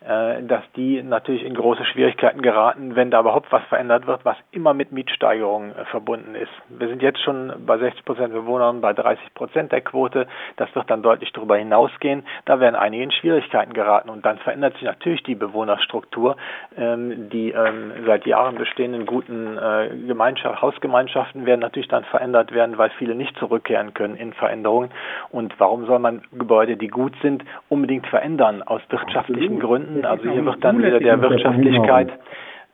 dass 0.00 0.64
die 0.76 1.02
natürlich 1.02 1.44
in 1.44 1.54
große 1.54 1.84
Schwierigkeiten 1.84 2.40
geraten, 2.40 2.96
wenn 2.96 3.10
da 3.10 3.20
überhaupt 3.20 3.52
was 3.52 3.62
verändert 3.64 4.06
wird, 4.06 4.24
was 4.24 4.36
immer 4.50 4.72
mit 4.72 4.92
Mietsteigerungen 4.92 5.76
äh, 5.76 5.84
verbunden 5.86 6.34
ist. 6.34 6.50
Wir 6.70 6.88
sind 6.88 7.02
jetzt 7.02 7.20
schon 7.20 7.52
bei 7.66 7.76
60 7.76 8.04
Prozent 8.04 8.32
Bewohnern 8.32 8.80
bei 8.80 8.94
30 8.94 9.34
Prozent 9.34 9.72
der 9.72 9.82
Quote. 9.82 10.26
Das 10.56 10.74
wird 10.74 10.90
dann 10.90 11.02
deutlich 11.02 11.32
darüber 11.32 11.56
hinausgehen. 11.56 12.24
Da 12.46 12.60
werden 12.60 12.76
einige 12.76 13.02
in 13.02 13.10
Schwierigkeiten 13.10 13.74
geraten 13.74 14.08
und 14.08 14.24
dann 14.24 14.38
verändert 14.38 14.74
sich 14.74 14.84
natürlich 14.84 15.22
die 15.24 15.34
Bewohnerstruktur. 15.34 16.36
Ähm, 16.78 17.28
die 17.28 17.50
ähm, 17.50 17.92
seit 18.06 18.24
Jahren 18.26 18.56
bestehenden 18.56 19.04
guten 19.04 19.58
äh, 19.58 19.90
Gemeinschaft, 20.06 20.62
Hausgemeinschaften 20.62 21.44
werden 21.44 21.60
natürlich 21.60 21.88
dann 21.88 22.04
verändert 22.04 22.52
werden, 22.52 22.78
weil 22.78 22.90
viele 22.98 23.14
nicht 23.14 23.36
zurückkehren 23.38 23.92
können 23.92 24.16
in 24.16 24.32
Veränderungen. 24.32 24.90
Und 25.30 25.52
warum 25.58 25.84
soll 25.84 25.98
man 25.98 26.22
Gebäude, 26.32 26.76
die 26.76 26.88
gut 26.88 27.12
sind, 27.20 27.44
unbedingt 27.68 28.06
verändern 28.06 28.62
aus 28.62 28.80
wirtschaftlichen. 28.88 29.60
Gründen? 29.60 29.89
Finden. 29.90 30.06
Also 30.06 30.30
hier 30.30 30.44
wird 30.44 30.64
dann 30.64 30.78
wieder 30.78 31.00
der 31.00 31.20
Wirtschaftlichkeit 31.20 32.10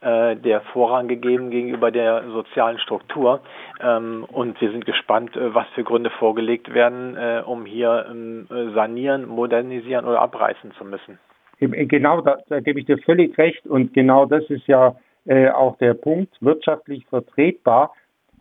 äh, 0.00 0.36
der 0.36 0.60
Vorrang 0.72 1.08
gegeben 1.08 1.50
gegenüber 1.50 1.90
der 1.90 2.24
sozialen 2.30 2.78
Struktur. 2.78 3.40
Ähm, 3.80 4.24
und 4.30 4.60
wir 4.60 4.70
sind 4.70 4.86
gespannt, 4.86 5.36
äh, 5.36 5.54
was 5.54 5.66
für 5.74 5.84
Gründe 5.84 6.10
vorgelegt 6.10 6.72
werden, 6.72 7.16
äh, 7.16 7.42
um 7.44 7.64
hier 7.64 8.06
ähm, 8.10 8.46
sanieren, 8.74 9.26
modernisieren 9.26 10.04
oder 10.04 10.20
abreißen 10.20 10.72
zu 10.72 10.84
müssen. 10.84 11.18
Genau, 11.58 12.20
da, 12.20 12.36
da 12.48 12.60
gebe 12.60 12.80
ich 12.80 12.86
dir 12.86 12.98
völlig 12.98 13.36
recht. 13.38 13.66
Und 13.66 13.94
genau 13.94 14.26
das 14.26 14.44
ist 14.50 14.66
ja 14.66 14.94
äh, 15.24 15.48
auch 15.48 15.78
der 15.78 15.94
Punkt, 15.94 16.36
wirtschaftlich 16.40 17.06
vertretbar. 17.06 17.92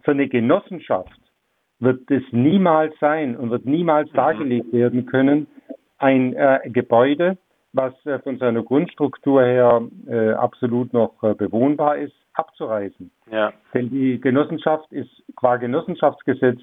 Für 0.04 0.12
eine 0.12 0.28
Genossenschaft 0.28 1.20
wird 1.80 2.12
es 2.12 2.24
niemals 2.32 2.94
sein 3.00 3.38
und 3.38 3.52
wird 3.52 3.66
niemals 3.66 4.12
mhm. 4.12 4.18
dargelegt 4.18 4.74
werden 4.74 5.06
können, 5.06 5.48
ein 5.98 6.34
äh, 6.34 6.60
Gebäude, 6.66 7.38
was 7.76 7.94
äh, 8.06 8.20
von 8.20 8.38
seiner 8.38 8.64
Grundstruktur 8.64 9.44
her 9.44 9.82
äh, 10.08 10.32
absolut 10.32 10.94
noch 10.94 11.22
äh, 11.24 11.34
bewohnbar 11.34 11.98
ist, 11.98 12.16
abzureißen. 12.34 13.12
Ja. 13.32 13.54
Denn 13.74 13.90
die 13.90 14.20
Genossenschaft 14.20 14.92
ist 14.92 15.10
qua 15.36 15.58
Genossenschaftsgesetz 15.58 16.60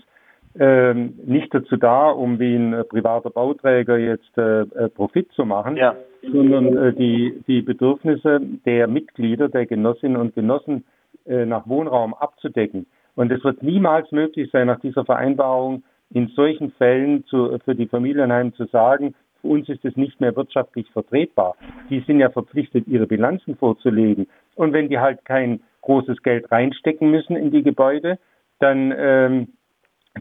ähm, 0.58 1.14
nicht 1.24 1.52
dazu 1.54 1.76
da, 1.76 2.10
um 2.10 2.38
wie 2.38 2.54
ein 2.54 2.74
äh, 2.74 2.84
privater 2.84 3.30
Bauträger 3.30 3.96
jetzt 3.96 4.36
äh, 4.36 4.60
äh, 4.62 4.88
Profit 4.90 5.32
zu 5.32 5.46
machen, 5.46 5.76
ja. 5.76 5.94
sondern 6.30 6.94
die, 6.96 7.42
die 7.46 7.62
Bedürfnisse 7.62 8.40
der 8.66 8.86
Mitglieder, 8.86 9.48
der 9.48 9.66
Genossinnen 9.66 10.16
und 10.16 10.34
Genossen 10.34 10.84
nach 11.24 11.68
Wohnraum 11.68 12.14
abzudecken. 12.14 12.86
Und 13.14 13.30
es 13.30 13.44
wird 13.44 13.62
niemals 13.62 14.10
möglich 14.10 14.50
sein, 14.50 14.66
nach 14.66 14.80
dieser 14.80 15.04
Vereinbarung 15.04 15.84
in 16.10 16.28
solchen 16.28 16.72
Fällen 16.72 17.24
zu, 17.26 17.58
für 17.64 17.74
die 17.74 17.86
Familienheime 17.86 18.52
zu 18.54 18.66
sagen, 18.66 19.14
für 19.42 19.48
uns 19.48 19.68
ist 19.68 19.84
es 19.84 19.96
nicht 19.96 20.20
mehr 20.20 20.34
wirtschaftlich 20.34 20.88
vertretbar. 20.92 21.56
Die 21.90 22.00
sind 22.00 22.20
ja 22.20 22.30
verpflichtet, 22.30 22.86
ihre 22.86 23.06
Bilanzen 23.06 23.56
vorzulegen. 23.56 24.26
Und 24.54 24.72
wenn 24.72 24.88
die 24.88 24.98
halt 24.98 25.24
kein 25.24 25.60
großes 25.82 26.22
Geld 26.22 26.50
reinstecken 26.50 27.10
müssen 27.10 27.36
in 27.36 27.50
die 27.50 27.62
Gebäude, 27.62 28.18
dann 28.60 28.94
ähm, 28.96 29.48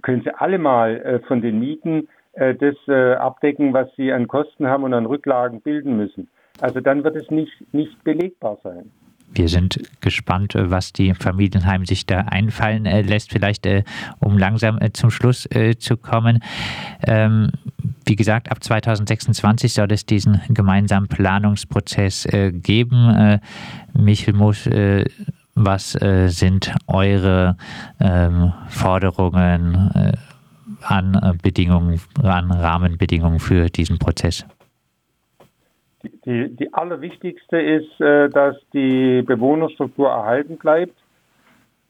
können 0.02 0.24
sie 0.24 0.34
alle 0.36 0.58
mal 0.58 0.98
äh, 0.98 1.20
von 1.28 1.42
den 1.42 1.60
Mieten 1.60 2.10
äh, 2.34 2.56
das 2.56 2.76
äh, 2.88 3.14
abdecken, 3.14 3.74
was 3.74 3.94
sie 3.96 4.12
an 4.12 4.28
Kosten 4.28 4.68
haben 4.68 4.84
und 4.84 4.94
an 4.94 5.06
Rücklagen 5.06 5.62
bilden 5.62 5.96
müssen. 5.98 6.30
Also 6.60 6.80
dann 6.80 7.04
wird 7.04 7.16
es 7.16 7.30
nicht, 7.30 7.74
nicht 7.74 8.04
belegbar 8.04 8.58
sein. 8.64 8.92
Wir 9.34 9.48
sind 9.48 9.80
gespannt, 10.02 10.56
äh, 10.56 10.70
was 10.70 10.94
die 10.94 11.14
Familienheim 11.14 11.86
sich 11.86 12.06
da 12.06 12.20
einfallen 12.20 12.86
äh, 12.86 13.02
lässt, 13.02 13.32
vielleicht 13.32 13.66
äh, 13.66 13.84
um 14.20 14.38
langsam 14.38 14.80
zum 14.94 15.12
Schluss 15.12 15.48
zu 15.80 15.98
kommen. 15.98 16.44
Ähm, 17.04 17.52
wie 18.06 18.16
gesagt, 18.16 18.52
ab 18.52 18.64
2026 18.64 19.74
soll 19.74 19.92
es 19.92 20.06
diesen 20.06 20.42
gemeinsamen 20.50 21.08
Planungsprozess 21.08 22.28
geben. 22.52 23.40
Michel 23.94 24.34
Musch, 24.34 24.68
was 25.56 25.92
sind 25.92 26.74
eure 26.88 27.58
ähm, 28.00 28.54
Forderungen 28.68 30.14
an 30.82 31.40
Bedingungen, 31.42 32.02
an 32.22 32.52
Rahmenbedingungen 32.52 33.40
für 33.40 33.70
diesen 33.70 34.00
Prozess? 34.00 34.46
Die, 36.26 36.56
die 36.56 36.74
allerwichtigste 36.74 37.60
ist, 37.60 38.00
äh, 38.02 38.30
dass 38.30 38.56
die 38.74 39.22
Bewohnerstruktur 39.22 40.10
erhalten 40.10 40.58
bleibt. 40.58 40.96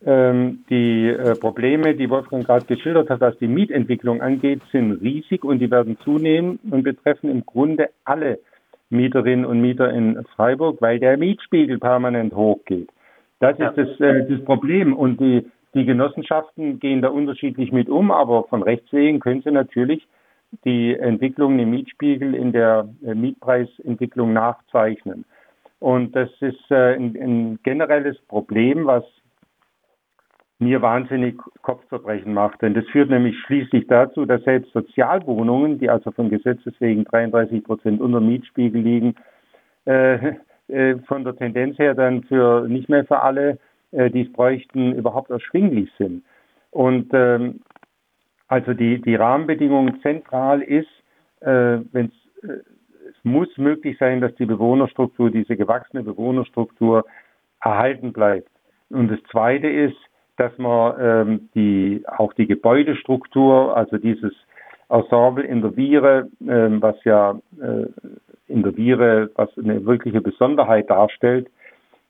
Ähm, 0.04 0.64
die 0.70 1.10
äh, 1.10 1.36
Probleme, 1.36 1.94
die 1.96 2.10
Wolfgang 2.10 2.44
gerade 2.44 2.66
geschildert 2.66 3.10
hat, 3.10 3.22
was 3.22 3.38
die 3.38 3.48
Mietentwicklung 3.48 4.22
angeht, 4.22 4.62
sind 4.72 4.94
riesig 4.94 5.44
und 5.44 5.60
die 5.60 5.70
werden 5.70 5.98
zunehmen 6.04 6.60
und 6.72 6.84
betreffen 6.84 7.30
im 7.30 7.46
Grunde 7.46 7.90
alle 8.04 8.40
Mieterinnen 8.90 9.46
und 9.46 9.62
Mieter 9.62 9.92
in 9.92 10.24
Freiburg, 10.36 10.82
weil 10.82 11.00
der 11.00 11.18
Mietspiegel 11.18 11.78
permanent 11.78 12.34
hochgeht. 12.34 12.90
Das 13.40 13.58
ja. 13.58 13.70
ist 13.70 13.78
das, 13.78 14.00
äh, 14.00 14.28
das 14.28 14.44
Problem. 14.44 14.96
Und 14.96 15.20
die, 15.20 15.46
die 15.74 15.86
Genossenschaften 15.86 16.80
gehen 16.80 17.02
da 17.02 17.10
unterschiedlich 17.10 17.72
mit 17.72 17.88
um, 17.88 18.12
aber 18.12 18.44
von 18.46 18.64
Rechts 18.64 18.92
wegen 18.92 19.20
können 19.20 19.42
sie 19.44 19.52
natürlich 19.52 20.08
die 20.66 20.96
Entwicklung 20.96 21.58
im 21.60 21.72
Mietspiegel 21.72 22.36
in 22.36 22.52
der 22.52 22.90
äh, 23.06 23.14
Mietpreisentwicklung 23.14 24.34
nachzeichnen. 24.34 25.26
Und 25.80 26.16
das 26.16 26.30
ist 26.42 26.70
äh, 26.70 26.96
ein, 26.96 27.18
ein 27.20 27.60
generelles 27.64 28.20
Problem, 28.28 28.86
was 28.86 29.04
mir 30.60 30.82
wahnsinnig 30.82 31.40
Kopfzerbrechen 31.64 32.34
macht. 32.34 32.62
Denn 32.62 32.76
das 32.76 32.86
führt 32.90 33.10
nämlich 33.10 33.36
schließlich 33.46 33.88
dazu, 33.88 34.26
dass 34.26 34.44
selbst 34.44 34.72
Sozialwohnungen, 34.74 35.80
die 35.80 35.90
also 35.90 36.12
von 36.12 36.30
Gesetzes 36.30 36.74
wegen 36.80 37.04
33 37.06 37.64
Prozent 37.64 38.00
unter 38.00 38.22
Mietspiegel 38.22 38.82
liegen, 38.82 39.16
äh, 39.86 40.34
äh, 40.68 40.98
von 41.08 41.24
der 41.24 41.36
Tendenz 41.36 41.80
her 41.80 41.96
dann 41.96 42.24
für 42.24 42.68
nicht 42.68 42.90
mehr 42.90 43.04
für 43.06 43.22
alle, 43.22 43.58
äh, 43.92 44.12
die 44.12 44.22
es 44.22 44.32
bräuchten, 44.32 44.94
überhaupt 44.94 45.32
erschwinglich 45.32 45.90
sind. 45.98 46.24
Und 46.70 47.10
ähm, 47.14 47.62
also 48.52 48.74
die, 48.74 49.00
die 49.02 49.16
Rahmenbedingung 49.16 50.02
zentral 50.02 50.62
ist, 50.62 50.90
äh, 51.40 51.80
wenn 51.94 52.12
äh, 52.44 52.58
es 53.08 53.24
muss 53.24 53.48
möglich 53.58 53.98
sein, 53.98 54.20
dass 54.20 54.36
die 54.36 54.46
Bewohnerstruktur, 54.46 55.32
diese 55.32 55.56
gewachsene 55.56 56.04
Bewohnerstruktur 56.04 57.06
erhalten 57.62 58.12
bleibt. 58.12 58.50
Und 58.90 59.10
das 59.10 59.24
Zweite 59.32 59.68
ist, 59.68 59.96
dass 60.36 60.52
man 60.58 60.96
ähm, 61.00 61.50
die, 61.56 62.04
auch 62.06 62.34
die 62.34 62.46
Gebäudestruktur, 62.46 63.78
also 63.78 63.98
dieses 63.98 64.34
Ensemble 64.90 65.46
in 65.46 65.62
der 65.62 65.72
Viere, 65.78 66.28
ähm, 66.46 66.82
was 66.82 67.02
ja 67.06 67.40
äh, 67.58 67.86
in 68.50 68.64
der 68.64 68.74
Viere, 68.74 69.32
was 69.36 69.50
eine 69.58 69.86
wirkliche 69.86 70.20
Besonderheit 70.20 70.90
darstellt, 70.90 71.50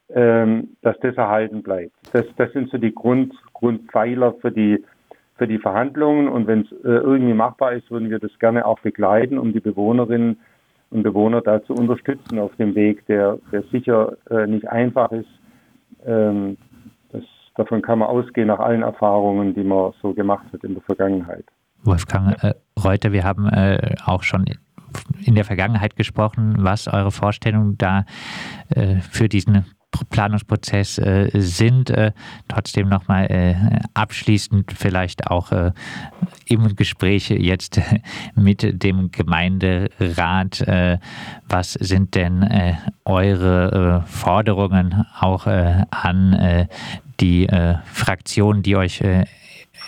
ähm, 0.09 0.69
dass 0.81 0.97
das 1.01 1.15
erhalten 1.17 1.61
bleibt. 1.61 1.93
Das, 2.13 2.25
das 2.37 2.51
sind 2.53 2.71
so 2.71 2.79
die 2.79 2.95
Grund, 2.95 3.31
Grundpfeiler 3.53 4.33
für 4.41 4.51
die 4.51 4.83
für 5.41 5.47
die 5.47 5.57
Verhandlungen 5.57 6.27
und 6.27 6.45
wenn 6.45 6.61
es 6.61 6.71
äh, 6.83 6.87
irgendwie 6.87 7.33
machbar 7.33 7.73
ist, 7.73 7.89
würden 7.89 8.11
wir 8.11 8.19
das 8.19 8.29
gerne 8.37 8.63
auch 8.63 8.77
begleiten, 8.81 9.39
um 9.39 9.53
die 9.53 9.59
Bewohnerinnen 9.59 10.39
und 10.91 11.01
Bewohner 11.01 11.41
da 11.41 11.63
zu 11.63 11.73
unterstützen 11.73 12.37
auf 12.37 12.55
dem 12.57 12.75
Weg, 12.75 13.07
der, 13.07 13.39
der 13.51 13.63
sicher 13.71 14.17
äh, 14.29 14.45
nicht 14.45 14.69
einfach 14.69 15.11
ist. 15.11 15.29
Ähm, 16.05 16.57
das, 17.11 17.23
davon 17.55 17.81
kann 17.81 17.97
man 17.97 18.09
ausgehen 18.09 18.49
nach 18.49 18.59
allen 18.59 18.83
Erfahrungen, 18.83 19.55
die 19.55 19.63
man 19.63 19.93
so 19.99 20.13
gemacht 20.13 20.45
hat 20.53 20.63
in 20.63 20.75
der 20.75 20.83
Vergangenheit. 20.83 21.45
Wolfgang 21.83 22.37
äh, 22.43 22.53
Reuter, 22.79 23.11
wir 23.11 23.23
haben 23.23 23.47
äh, 23.47 23.95
auch 24.05 24.21
schon 24.21 24.45
in 25.25 25.33
der 25.33 25.45
Vergangenheit 25.45 25.95
gesprochen, 25.95 26.57
was 26.59 26.87
eure 26.87 27.09
Vorstellungen 27.09 27.79
da 27.79 28.05
äh, 28.69 28.97
für 28.97 29.27
diesen 29.27 29.65
Planungsprozess 30.09 30.97
äh, 30.97 31.29
sind. 31.33 31.89
Äh, 31.89 32.11
trotzdem 32.47 32.89
nochmal 32.89 33.25
äh, 33.31 33.55
abschließend 33.93 34.71
vielleicht 34.73 35.27
auch 35.27 35.51
äh, 35.51 35.71
im 36.45 36.75
Gespräch 36.75 37.29
jetzt 37.29 37.81
mit 38.35 38.83
dem 38.83 39.11
Gemeinderat. 39.11 40.63
Was 41.47 41.73
sind 41.73 42.15
denn 42.15 42.77
eure 43.05 44.03
Forderungen 44.07 45.05
auch 45.19 45.47
an 45.47 46.67
die 47.19 47.47
Fraktionen, 47.85 48.63
die 48.63 48.75
euch 48.75 49.03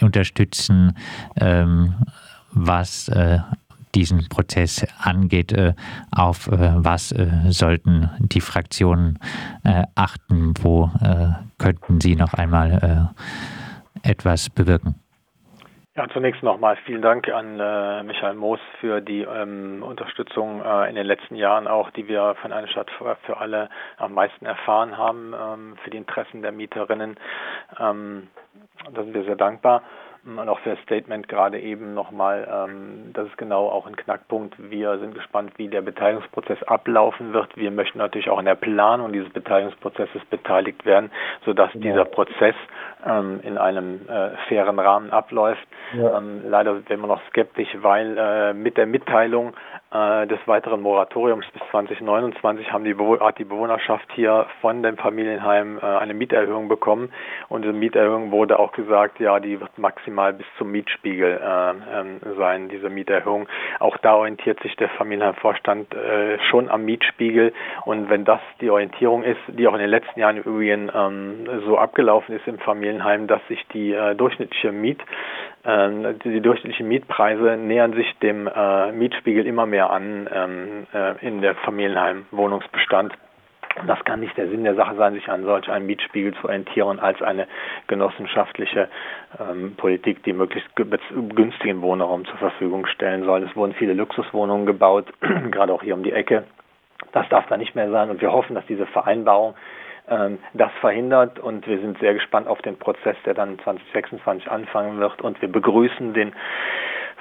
unterstützen? 0.02 0.98
Ähm, 1.36 1.96
was 2.52 3.10
diesen 3.96 4.28
Prozess 4.30 4.86
angeht, 5.02 5.52
äh, 5.54 5.74
auf 6.12 6.48
äh, 6.48 6.72
was 6.76 7.12
äh, 7.12 7.28
sollten 7.50 8.10
die 8.20 8.42
Fraktionen 8.42 9.20
achten, 9.96 10.54
wo 10.62 10.90
könnten 11.58 12.02
sie 12.02 12.16
noch 12.16 12.34
einmal 12.34 13.14
etwas 14.04 14.50
bewirken? 14.50 14.96
Ja, 15.96 16.08
zunächst 16.10 16.42
nochmal 16.42 16.76
vielen 16.88 17.04
Dank 17.04 17.30
an 17.30 17.60
äh, 17.60 18.02
Michael 18.02 18.34
Moos 18.34 18.60
für 18.80 19.00
die 19.00 19.22
ähm, 19.22 19.84
Unterstützung 19.84 20.60
äh, 20.64 20.90
in 20.90 20.96
den 20.96 21.06
letzten 21.06 21.36
Jahren 21.36 21.68
auch, 21.68 21.92
die 21.92 22.08
wir 22.08 22.36
von 22.42 22.52
einer 22.52 22.68
Stadt 22.68 22.90
für, 22.98 23.16
für 23.28 23.38
alle 23.38 23.70
am 23.98 24.16
meisten 24.16 24.48
erfahren 24.48 24.98
haben, 24.98 25.36
ähm, 25.40 25.76
für 25.84 25.92
die 25.92 25.98
Interessen 25.98 26.42
der 26.42 26.52
Mieterinnen. 26.52 27.16
Ähm, 27.80 28.28
da 28.92 29.04
sind 29.04 29.14
wir 29.14 29.24
sehr 29.26 29.36
dankbar. 29.36 29.84
Und 30.26 30.48
auch 30.48 30.60
für 30.60 30.72
das 30.72 30.80
Statement 30.84 31.28
gerade 31.28 31.60
eben 31.60 31.94
nochmal, 31.94 32.48
ähm, 32.50 33.12
das 33.14 33.28
ist 33.28 33.38
genau 33.38 33.68
auch 33.68 33.86
ein 33.86 33.98
Knackpunkt. 33.98 34.56
Wir 34.58 34.98
sind 35.00 35.14
gespannt, 35.16 35.52
wie 35.58 35.68
der 35.68 35.82
Beteiligungsprozess 35.82 36.64
ablaufen 36.64 37.34
wird. 37.34 37.58
Wir 37.58 37.72
möchten 37.72 37.98
natürlich 37.98 38.30
auch 38.30 38.40
in 38.40 38.46
der 38.46 38.56
Planung 38.56 39.12
dieses 39.12 39.30
Beteiligungsprozesses 39.34 40.24
beteiligt 40.30 40.86
werden, 40.86 41.12
sodass 41.44 41.74
ja. 41.74 41.82
dieser 41.82 42.06
Prozess 42.06 42.56
ähm, 43.06 43.40
in 43.44 43.58
einem 43.58 44.02
äh, 44.08 44.30
fairen 44.48 44.80
Rahmen 44.80 45.12
abläuft. 45.12 45.68
Ja. 45.94 46.18
Ähm, 46.18 46.42
leider 46.48 46.88
werden 46.90 47.02
wir 47.02 47.08
noch 47.08 47.22
skeptisch, 47.30 47.70
weil 47.82 48.18
äh, 48.18 48.54
mit 48.54 48.78
der 48.78 48.86
Mitteilung 48.86 49.54
äh, 49.94 50.26
des 50.28 50.40
weiteren 50.48 50.82
Moratoriums 50.82 51.46
bis 51.54 51.62
2029 51.70 52.72
haben 52.72 52.84
die 52.84 52.96
hat 52.96 53.38
die 53.38 53.44
Bewohnerschaft 53.44 54.12
hier 54.14 54.48
von 54.62 54.82
dem 54.82 54.98
Familienheim 54.98 55.78
äh, 55.78 55.86
eine 55.86 56.14
Mieterhöhung 56.14 56.68
bekommen 56.68 57.12
und 57.50 57.62
diese 57.62 57.74
Mieterhöhung 57.74 58.32
wurde 58.32 58.58
auch 58.58 58.72
gesagt, 58.72 59.20
ja, 59.20 59.40
die 59.40 59.60
wird 59.60 59.78
maximal 59.78 60.34
bis 60.34 60.48
zum 60.58 60.72
Mietspiegel 60.72 61.40
äh, 61.44 62.00
ähm, 62.00 62.20
sein, 62.38 62.70
diese 62.70 62.90
Mieterhöhung. 62.90 63.48
Auch 63.80 63.98
da 63.98 64.16
orientiert 64.16 64.60
sich 64.62 64.76
der 64.78 64.90
Familienheimvorstand 64.90 65.94
äh, 65.94 66.40
schon 66.50 66.70
am 66.70 66.86
Mietspiegel 66.86 67.54
und 67.86 68.10
wenn 68.10 68.26
das 68.26 68.42
die 68.62 68.72
Orientierung 68.72 69.24
ist, 69.24 69.42
die 69.48 69.68
auch 69.68 69.74
in 69.74 69.80
den 69.80 69.90
letzten 69.90 70.20
Jahren 70.20 70.38
übrigens 70.38 70.92
ähm, 70.96 71.48
so 71.66 71.78
abgelaufen 71.78 72.36
ist 72.36 72.48
im 72.48 72.58
Familienheim, 72.58 72.93
dass 73.28 73.46
sich 73.48 73.66
die 73.74 73.94
äh, 73.94 74.16
durchschnittliche 74.16 74.72
Miet 74.72 75.00
ähm, 75.66 76.20
die 76.26 76.42
durchschnittlichen 76.42 76.88
Mietpreise 76.88 77.56
nähern 77.56 77.94
sich 77.94 78.12
dem 78.20 78.48
äh, 78.48 78.92
Mietspiegel 78.92 79.46
immer 79.46 79.66
mehr 79.66 79.90
an 79.92 80.30
ähm, 80.34 80.88
äh, 80.94 81.26
in 81.26 81.42
der 81.42 81.56
Familienheim-Wohnungsbestand. 81.56 83.14
Das 83.88 84.04
kann 84.04 84.20
nicht 84.20 84.38
der 84.38 84.50
Sinn 84.50 84.66
der 84.66 84.76
Sache 84.76 84.96
sein, 84.96 85.14
sich 85.14 85.30
an 85.30 85.46
solch 85.46 85.70
einem 85.70 85.88
Mietspiegel 85.88 86.34
zu 86.36 86.46
orientieren 86.46 87.00
als 87.00 87.22
eine 87.22 87.48
genossenschaftliche 87.88 88.90
ähm, 89.40 89.76
Politik, 89.78 90.22
die 90.24 90.34
möglichst 90.34 90.70
günstigen 90.76 91.82
Wohnraum 91.82 92.26
zur 92.26 92.38
Verfügung 92.38 92.86
stellen 92.86 93.24
soll. 93.24 93.44
Es 93.44 93.56
wurden 93.56 93.74
viele 93.74 93.94
Luxuswohnungen 93.94 94.66
gebaut, 94.66 95.08
gerade 95.52 95.74
auch 95.74 95.82
hier 95.82 95.96
um 95.96 96.04
die 96.04 96.12
Ecke. 96.12 96.44
Das 97.14 97.28
darf 97.30 97.48
da 97.48 97.58
nicht 97.58 97.74
mehr 97.74 97.90
sein 97.90 98.10
und 98.10 98.22
wir 98.22 98.32
hoffen, 98.32 98.54
dass 98.54 98.66
diese 98.66 98.86
Vereinbarung 98.86 99.56
das 100.06 100.72
verhindert 100.82 101.40
und 101.40 101.66
wir 101.66 101.80
sind 101.80 101.98
sehr 102.00 102.14
gespannt 102.14 102.48
auf 102.48 102.62
den 102.62 102.78
Prozess, 102.78 103.16
der 103.26 103.34
dann 103.34 103.58
2026 103.60 104.52
anfangen 104.52 105.00
wird 105.00 105.22
und 105.22 105.42
wir 105.42 105.50
begrüßen 105.50 106.14
den 106.14 106.34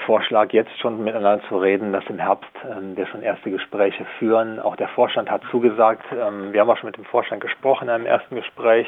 Vorschlag, 0.06 0.52
jetzt 0.52 0.76
schon 0.80 1.02
miteinander 1.04 1.44
zu 1.48 1.58
reden, 1.58 1.92
dass 1.92 2.04
im 2.08 2.18
Herbst 2.18 2.50
ähm, 2.68 2.96
wir 2.96 3.06
schon 3.06 3.22
erste 3.22 3.50
Gespräche 3.50 4.04
führen. 4.18 4.58
Auch 4.60 4.76
der 4.76 4.88
Vorstand 4.88 5.30
hat 5.30 5.42
zugesagt. 5.50 6.04
Ähm, 6.12 6.52
wir 6.52 6.60
haben 6.60 6.70
auch 6.70 6.76
schon 6.76 6.88
mit 6.88 6.96
dem 6.96 7.04
Vorstand 7.04 7.40
gesprochen 7.40 7.84
in 7.84 7.90
einem 7.90 8.06
ersten 8.06 8.34
Gespräch. 8.34 8.86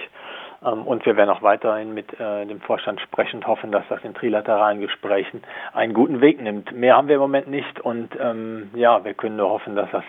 Ähm, 0.65 0.83
und 0.87 1.07
wir 1.07 1.17
werden 1.17 1.31
auch 1.31 1.43
weiterhin 1.43 1.95
mit 1.95 2.19
äh, 2.19 2.47
dem 2.47 2.61
Vorstand 2.61 3.01
sprechen 3.01 3.37
und 3.37 3.47
hoffen, 3.47 3.73
dass 3.73 3.85
das 3.89 4.03
in 4.05 4.15
trilateralen 4.15 4.81
Gesprächen 4.81 5.43
einen 5.73 5.95
guten 5.95 6.21
Weg 6.21 6.41
nimmt. 6.41 6.73
Mehr 6.73 6.97
haben 6.97 7.09
wir 7.09 7.17
im 7.17 7.23
Moment 7.23 7.49
nicht 7.49 7.81
und 7.81 8.11
ähm, 8.21 8.71
ja, 8.75 9.05
wir 9.05 9.15
können 9.15 9.37
nur 9.37 9.51
hoffen, 9.51 9.77
dass 9.77 9.91
das 9.91 10.05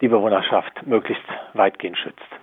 die 0.00 0.08
Bewohnerschaft 0.08 0.86
möglichst 0.86 1.24
weitgehend 1.54 1.98
schützt. 1.98 2.41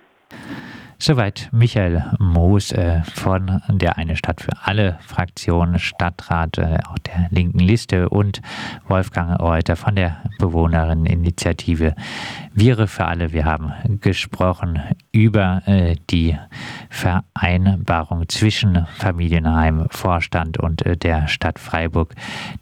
Soweit 1.02 1.48
Michael 1.50 2.04
Moos 2.18 2.72
äh, 2.72 3.00
von 3.14 3.62
der 3.70 3.96
Eine 3.96 4.16
Stadt 4.16 4.42
für 4.42 4.52
alle 4.62 4.98
Fraktion, 5.00 5.78
Stadtrat 5.78 6.58
äh, 6.58 6.76
auch 6.86 6.98
der 6.98 7.26
linken 7.30 7.60
Liste 7.60 8.10
und 8.10 8.42
Wolfgang 8.86 9.40
Reuter 9.40 9.76
von 9.76 9.96
der 9.96 10.18
Bewohnerinneninitiative 10.38 11.94
Viere 12.52 12.86
für 12.86 13.06
alle. 13.06 13.32
Wir 13.32 13.46
haben 13.46 13.72
gesprochen 14.02 14.78
über 15.10 15.62
äh, 15.64 15.96
die 16.10 16.36
Vereinbarung 16.90 18.28
zwischen 18.28 18.86
Familienheim, 18.98 19.86
Vorstand 19.88 20.58
und 20.58 20.84
der 21.02 21.28
Stadt 21.28 21.58
Freiburg, 21.58 22.14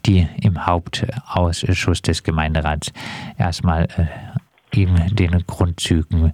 die 0.05 0.29
im 0.41 0.65
Hauptausschuss 0.65 2.01
des 2.01 2.23
Gemeinderats 2.23 2.93
erstmal 3.37 3.89
in 4.71 4.95
den 5.15 5.45
Grundzügen 5.47 6.33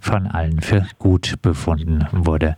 von 0.00 0.26
allen 0.26 0.60
für 0.60 0.86
gut 0.98 1.40
befunden 1.42 2.06
wurde. 2.12 2.56